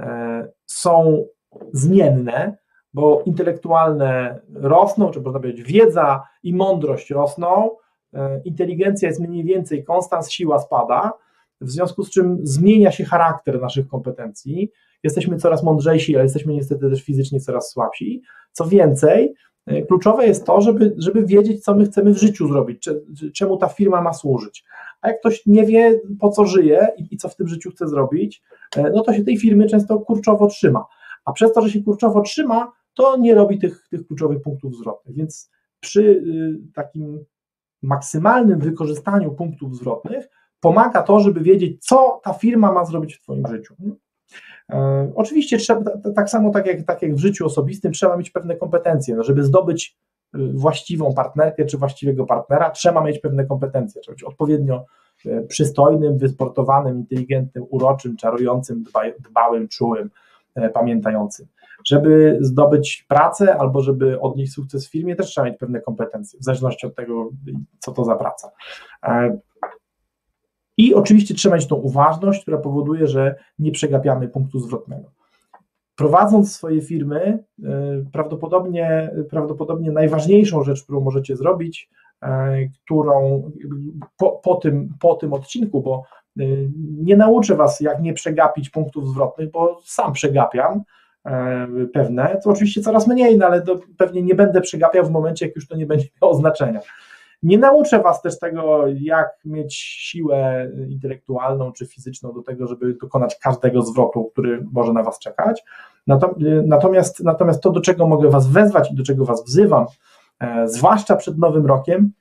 e, 0.00 0.48
są 0.66 1.24
zmienne, 1.72 2.56
bo 2.94 3.22
intelektualne 3.26 4.40
rosną, 4.54 5.10
czy 5.10 5.20
można 5.20 5.40
powiedzieć 5.40 5.72
wiedza 5.72 6.22
i 6.42 6.54
mądrość 6.54 7.10
rosną, 7.10 7.70
e, 8.14 8.40
inteligencja 8.44 9.08
jest 9.08 9.20
mniej 9.20 9.44
więcej 9.44 9.84
konstans, 9.84 10.30
siła 10.30 10.58
spada, 10.58 11.12
w 11.60 11.70
związku 11.70 12.04
z 12.04 12.10
czym 12.10 12.38
zmienia 12.42 12.92
się 12.92 13.04
charakter 13.04 13.60
naszych 13.60 13.88
kompetencji, 13.88 14.70
jesteśmy 15.02 15.36
coraz 15.36 15.62
mądrzejsi, 15.62 16.14
ale 16.14 16.24
jesteśmy 16.24 16.52
niestety 16.52 16.90
też 16.90 17.02
fizycznie 17.02 17.40
coraz 17.40 17.70
słabsi. 17.70 18.22
Co 18.52 18.66
więcej, 18.66 19.34
kluczowe 19.88 20.26
jest 20.26 20.46
to, 20.46 20.60
żeby, 20.60 20.94
żeby 20.98 21.26
wiedzieć, 21.26 21.64
co 21.64 21.74
my 21.74 21.84
chcemy 21.84 22.12
w 22.12 22.18
życiu 22.18 22.48
zrobić, 22.48 22.88
czemu 23.34 23.56
ta 23.56 23.68
firma 23.68 24.02
ma 24.02 24.12
służyć. 24.12 24.64
A 25.00 25.08
jak 25.08 25.20
ktoś 25.20 25.46
nie 25.46 25.66
wie, 25.66 26.00
po 26.20 26.30
co 26.30 26.46
żyje 26.46 26.88
i, 26.98 27.14
i 27.14 27.16
co 27.16 27.28
w 27.28 27.36
tym 27.36 27.48
życiu 27.48 27.70
chce 27.70 27.88
zrobić, 27.88 28.42
e, 28.76 28.90
no 28.90 29.02
to 29.02 29.12
się 29.12 29.24
tej 29.24 29.38
firmy 29.38 29.66
często 29.66 29.98
kurczowo 29.98 30.46
trzyma. 30.46 30.84
A 31.24 31.32
przez 31.32 31.52
to, 31.52 31.62
że 31.62 31.70
się 31.70 31.82
kurczowo 31.82 32.20
trzyma, 32.20 32.72
to 32.94 33.16
nie 33.16 33.34
robi 33.34 33.58
tych, 33.58 33.88
tych 33.90 34.06
kluczowych 34.06 34.42
punktów 34.42 34.76
zwrotnych. 34.76 35.16
Więc 35.16 35.50
przy 35.80 36.02
y, 36.02 36.72
takim 36.74 37.24
maksymalnym 37.82 38.60
wykorzystaniu 38.60 39.30
punktów 39.30 39.76
zwrotnych 39.76 40.28
pomaga 40.60 41.02
to, 41.02 41.20
żeby 41.20 41.40
wiedzieć, 41.40 41.86
co 41.86 42.20
ta 42.24 42.32
firma 42.32 42.72
ma 42.72 42.84
zrobić 42.84 43.14
w 43.14 43.22
Twoim 43.22 43.46
życiu. 43.46 43.74
E, 44.70 45.12
oczywiście 45.14 45.58
trzeba, 45.58 45.90
tak 46.16 46.30
samo 46.30 46.50
tak 46.50 46.66
jak, 46.66 46.82
tak 46.82 47.02
jak 47.02 47.14
w 47.14 47.18
życiu 47.18 47.46
osobistym, 47.46 47.92
trzeba 47.92 48.16
mieć 48.16 48.30
pewne 48.30 48.56
kompetencje, 48.56 49.16
no 49.16 49.22
żeby 49.22 49.44
zdobyć 49.44 49.96
właściwą 50.34 51.14
partnerkę 51.14 51.64
czy 51.64 51.78
właściwego 51.78 52.26
partnera, 52.26 52.70
trzeba 52.70 53.04
mieć 53.04 53.18
pewne 53.18 53.46
kompetencje, 53.46 54.00
trzeba 54.00 54.14
być 54.14 54.24
odpowiednio 54.24 54.84
przystojnym, 55.48 56.18
wysportowanym, 56.18 56.98
inteligentnym, 56.98 57.64
uroczym, 57.70 58.16
czarującym, 58.16 58.84
dbałym, 59.30 59.68
czułym, 59.68 60.10
pamiętającym. 60.74 61.46
Żeby 61.84 62.38
zdobyć 62.40 63.06
pracę 63.08 63.56
albo 63.56 63.80
żeby 63.82 64.20
odnieść 64.20 64.52
sukces 64.52 64.88
w 64.88 64.90
firmie, 64.90 65.16
też 65.16 65.26
trzeba 65.26 65.46
mieć 65.46 65.58
pewne 65.58 65.80
kompetencje, 65.80 66.40
w 66.40 66.44
zależności 66.44 66.86
od 66.86 66.94
tego, 66.94 67.30
co 67.78 67.92
to 67.92 68.04
za 68.04 68.16
praca. 68.16 68.50
I 70.78 70.94
oczywiście 70.94 71.34
trzeba 71.34 71.56
mieć 71.56 71.66
tą 71.66 71.76
uważność, 71.76 72.42
która 72.42 72.58
powoduje, 72.58 73.06
że 73.06 73.34
nie 73.58 73.72
przegapiamy 73.72 74.28
punktu 74.28 74.60
zwrotnego. 74.60 75.10
Prowadząc 75.96 76.56
swoje 76.56 76.80
firmy, 76.80 77.44
y, 77.58 77.64
prawdopodobnie, 78.12 79.10
prawdopodobnie 79.30 79.92
najważniejszą 79.92 80.64
rzecz, 80.64 80.82
którą 80.82 81.00
możecie 81.00 81.36
zrobić, 81.36 81.90
y, 82.24 82.26
którą 82.84 83.42
po, 84.16 84.30
po, 84.30 84.54
tym, 84.54 84.94
po 85.00 85.14
tym 85.14 85.32
odcinku, 85.32 85.82
bo 85.82 86.02
y, 86.40 86.70
nie 86.76 87.16
nauczę 87.16 87.56
Was, 87.56 87.80
jak 87.80 88.02
nie 88.02 88.12
przegapić 88.12 88.70
punktów 88.70 89.08
zwrotnych, 89.08 89.50
bo 89.50 89.80
sam 89.84 90.12
przegapiam 90.12 90.82
pewne, 91.92 92.40
to 92.44 92.50
oczywiście 92.50 92.80
coraz 92.80 93.06
mniej, 93.06 93.38
no 93.38 93.46
ale 93.46 93.62
pewnie 93.96 94.22
nie 94.22 94.34
będę 94.34 94.60
przegapiał 94.60 95.04
w 95.04 95.10
momencie, 95.10 95.46
jak 95.46 95.56
już 95.56 95.68
to 95.68 95.76
nie 95.76 95.86
będzie 95.86 96.06
miało 96.22 96.34
znaczenia. 96.34 96.80
Nie 97.42 97.58
nauczę 97.58 98.02
Was 98.02 98.22
też 98.22 98.38
tego, 98.38 98.84
jak 98.86 99.28
mieć 99.44 99.74
siłę 99.74 100.70
intelektualną 100.88 101.72
czy 101.72 101.86
fizyczną 101.86 102.32
do 102.32 102.42
tego, 102.42 102.66
żeby 102.66 102.94
dokonać 102.94 103.38
każdego 103.38 103.82
zwrotu, 103.82 104.24
który 104.24 104.66
może 104.72 104.92
na 104.92 105.02
Was 105.02 105.18
czekać. 105.18 105.64
Natomiast, 106.66 107.24
natomiast 107.24 107.62
to, 107.62 107.70
do 107.70 107.80
czego 107.80 108.06
mogę 108.06 108.30
Was 108.30 108.46
wezwać 108.46 108.90
i 108.90 108.94
do 108.94 109.02
czego 109.02 109.24
Was 109.24 109.44
wzywam, 109.44 109.86
e, 110.40 110.68
zwłaszcza 110.68 111.16
przed 111.16 111.38
Nowym 111.38 111.66
Rokiem, 111.66 112.12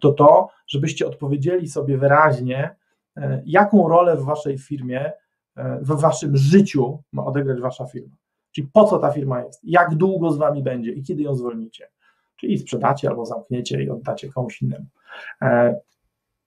to 0.00 0.12
to, 0.12 0.48
żebyście 0.66 1.06
odpowiedzieli 1.06 1.68
sobie 1.68 1.98
wyraźnie, 1.98 2.76
e, 3.16 3.42
jaką 3.46 3.88
rolę 3.88 4.16
w 4.16 4.24
Waszej 4.24 4.58
firmie, 4.58 5.12
e, 5.56 5.78
w 5.82 6.00
Waszym 6.00 6.36
życiu 6.36 7.02
ma 7.12 7.24
odegrać 7.24 7.60
Wasza 7.60 7.86
firma. 7.86 8.16
Czyli 8.52 8.68
po 8.72 8.84
co 8.84 8.98
ta 8.98 9.10
firma 9.10 9.42
jest, 9.42 9.60
jak 9.64 9.94
długo 9.94 10.30
z 10.30 10.38
Wami 10.38 10.62
będzie 10.62 10.92
i 10.92 11.02
kiedy 11.02 11.22
ją 11.22 11.34
zwolnicie 11.34 11.88
czyli 12.36 12.58
sprzedacie 12.58 13.08
albo 13.08 13.26
zamkniecie 13.26 13.82
i 13.82 13.90
oddacie 13.90 14.28
komuś 14.28 14.62
innemu. 14.62 14.86
E, 15.42 15.74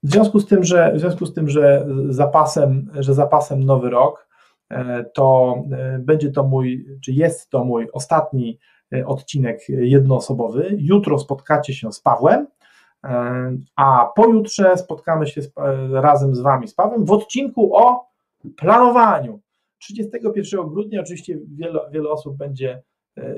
w 0.04 0.12
związku 0.12 0.40
z 0.40 0.48
tym, 0.48 0.64
że, 0.64 0.94
w 0.96 1.00
związku 1.00 1.26
z 1.26 1.34
tym, 1.34 1.50
że 1.50 1.88
zapasem, 2.10 2.92
że 3.00 3.14
zapasem 3.14 3.64
nowy 3.64 3.90
rok, 3.90 4.28
e, 4.70 5.04
to 5.14 5.56
e, 5.72 6.00
będzie 6.00 6.32
to 6.32 6.44
mój, 6.44 6.86
czy 7.04 7.12
jest 7.12 7.50
to 7.50 7.64
mój 7.64 7.88
ostatni 7.94 8.60
odcinek 9.06 9.70
jednoosobowy. 9.70 10.76
Jutro 10.78 11.20
spotkacie 11.20 11.74
się 11.74 11.92
z 11.92 12.00
Pawłem, 12.00 12.48
a 13.76 14.12
pojutrze 14.16 14.78
spotkamy 14.78 15.28
się 15.28 15.42
z, 15.42 15.52
razem 15.92 16.36
z 16.36 16.40
Wami 16.40 16.68
z 16.68 16.74
Pawłem 16.74 17.06
w 17.06 17.12
odcinku 17.12 17.76
o 17.76 18.08
planowaniu. 18.58 19.40
31 19.80 20.70
grudnia 20.70 21.02
oczywiście 21.02 21.38
wiele, 21.58 21.80
wiele 21.92 22.10
osób 22.10 22.38
będzie 22.38 22.84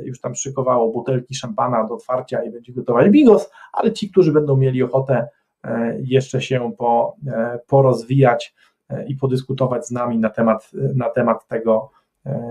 już 0.04 0.22
tam 0.22 0.36
szykowało 0.36 0.92
butelki 0.92 1.36
szampana 1.36 1.88
do 1.88 1.94
otwarcia 1.94 2.44
i 2.44 2.52
będzie 2.52 2.74
gotować 2.74 3.10
bigos, 3.10 3.52
ale 3.74 3.94
ci, 3.94 4.12
którzy 4.12 4.32
będą 4.32 4.58
mieli 4.58 4.84
ochotę 4.84 5.28
e, 5.64 5.98
jeszcze 6.02 6.42
się 6.42 6.72
po, 6.78 7.16
e, 7.28 7.60
porozwijać 7.68 8.56
i 9.08 9.16
podyskutować 9.16 9.88
z 9.88 9.92
nami 9.92 10.20
na 10.20 10.30
temat, 10.30 10.72
na 10.96 11.10
temat 11.10 11.48
tego, 11.48 11.92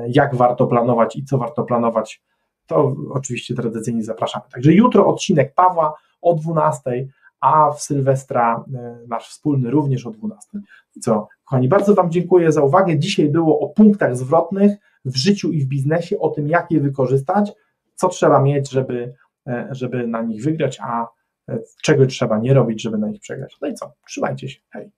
jak 0.08 0.34
warto 0.34 0.66
planować 0.66 1.16
i 1.16 1.24
co 1.24 1.38
warto 1.38 1.62
planować, 1.62 2.22
to 2.66 2.94
oczywiście 3.10 3.54
tradycyjnie 3.54 4.04
zapraszamy. 4.04 4.44
Także 4.52 4.72
jutro 4.72 5.06
odcinek 5.06 5.54
Pawła 5.54 5.94
o 6.22 6.34
12, 6.34 7.08
a 7.40 7.70
w 7.72 7.82
Sylwestra 7.82 8.64
nasz 9.08 9.28
wspólny 9.28 9.70
również 9.70 10.06
o 10.06 10.10
12. 10.10 10.58
I 10.96 11.00
co, 11.00 11.28
kochani, 11.44 11.68
bardzo 11.68 11.94
Wam 11.94 12.10
dziękuję 12.10 12.52
za 12.52 12.62
uwagę. 12.62 12.98
Dzisiaj 12.98 13.28
było 13.28 13.60
o 13.60 13.68
punktach 13.68 14.16
zwrotnych 14.16 14.78
w 15.04 15.16
życiu 15.16 15.52
i 15.52 15.60
w 15.60 15.66
biznesie, 15.66 16.18
o 16.18 16.28
tym, 16.28 16.48
jak 16.48 16.70
je 16.70 16.80
wykorzystać, 16.80 17.52
co 17.94 18.08
trzeba 18.08 18.42
mieć, 18.42 18.70
żeby, 18.70 19.14
e, 19.46 19.68
żeby 19.70 20.06
na 20.06 20.22
nich 20.22 20.44
wygrać, 20.44 20.78
a 20.80 21.06
e, 21.48 21.58
czego 21.82 22.06
trzeba 22.06 22.38
nie 22.38 22.54
robić, 22.54 22.82
żeby 22.82 22.98
na 22.98 23.08
nich 23.08 23.20
przegrać. 23.20 23.56
No 23.62 23.68
i 23.68 23.74
co? 23.74 23.92
Trzymajcie 24.06 24.48
się. 24.48 24.60
Hej. 24.70 24.90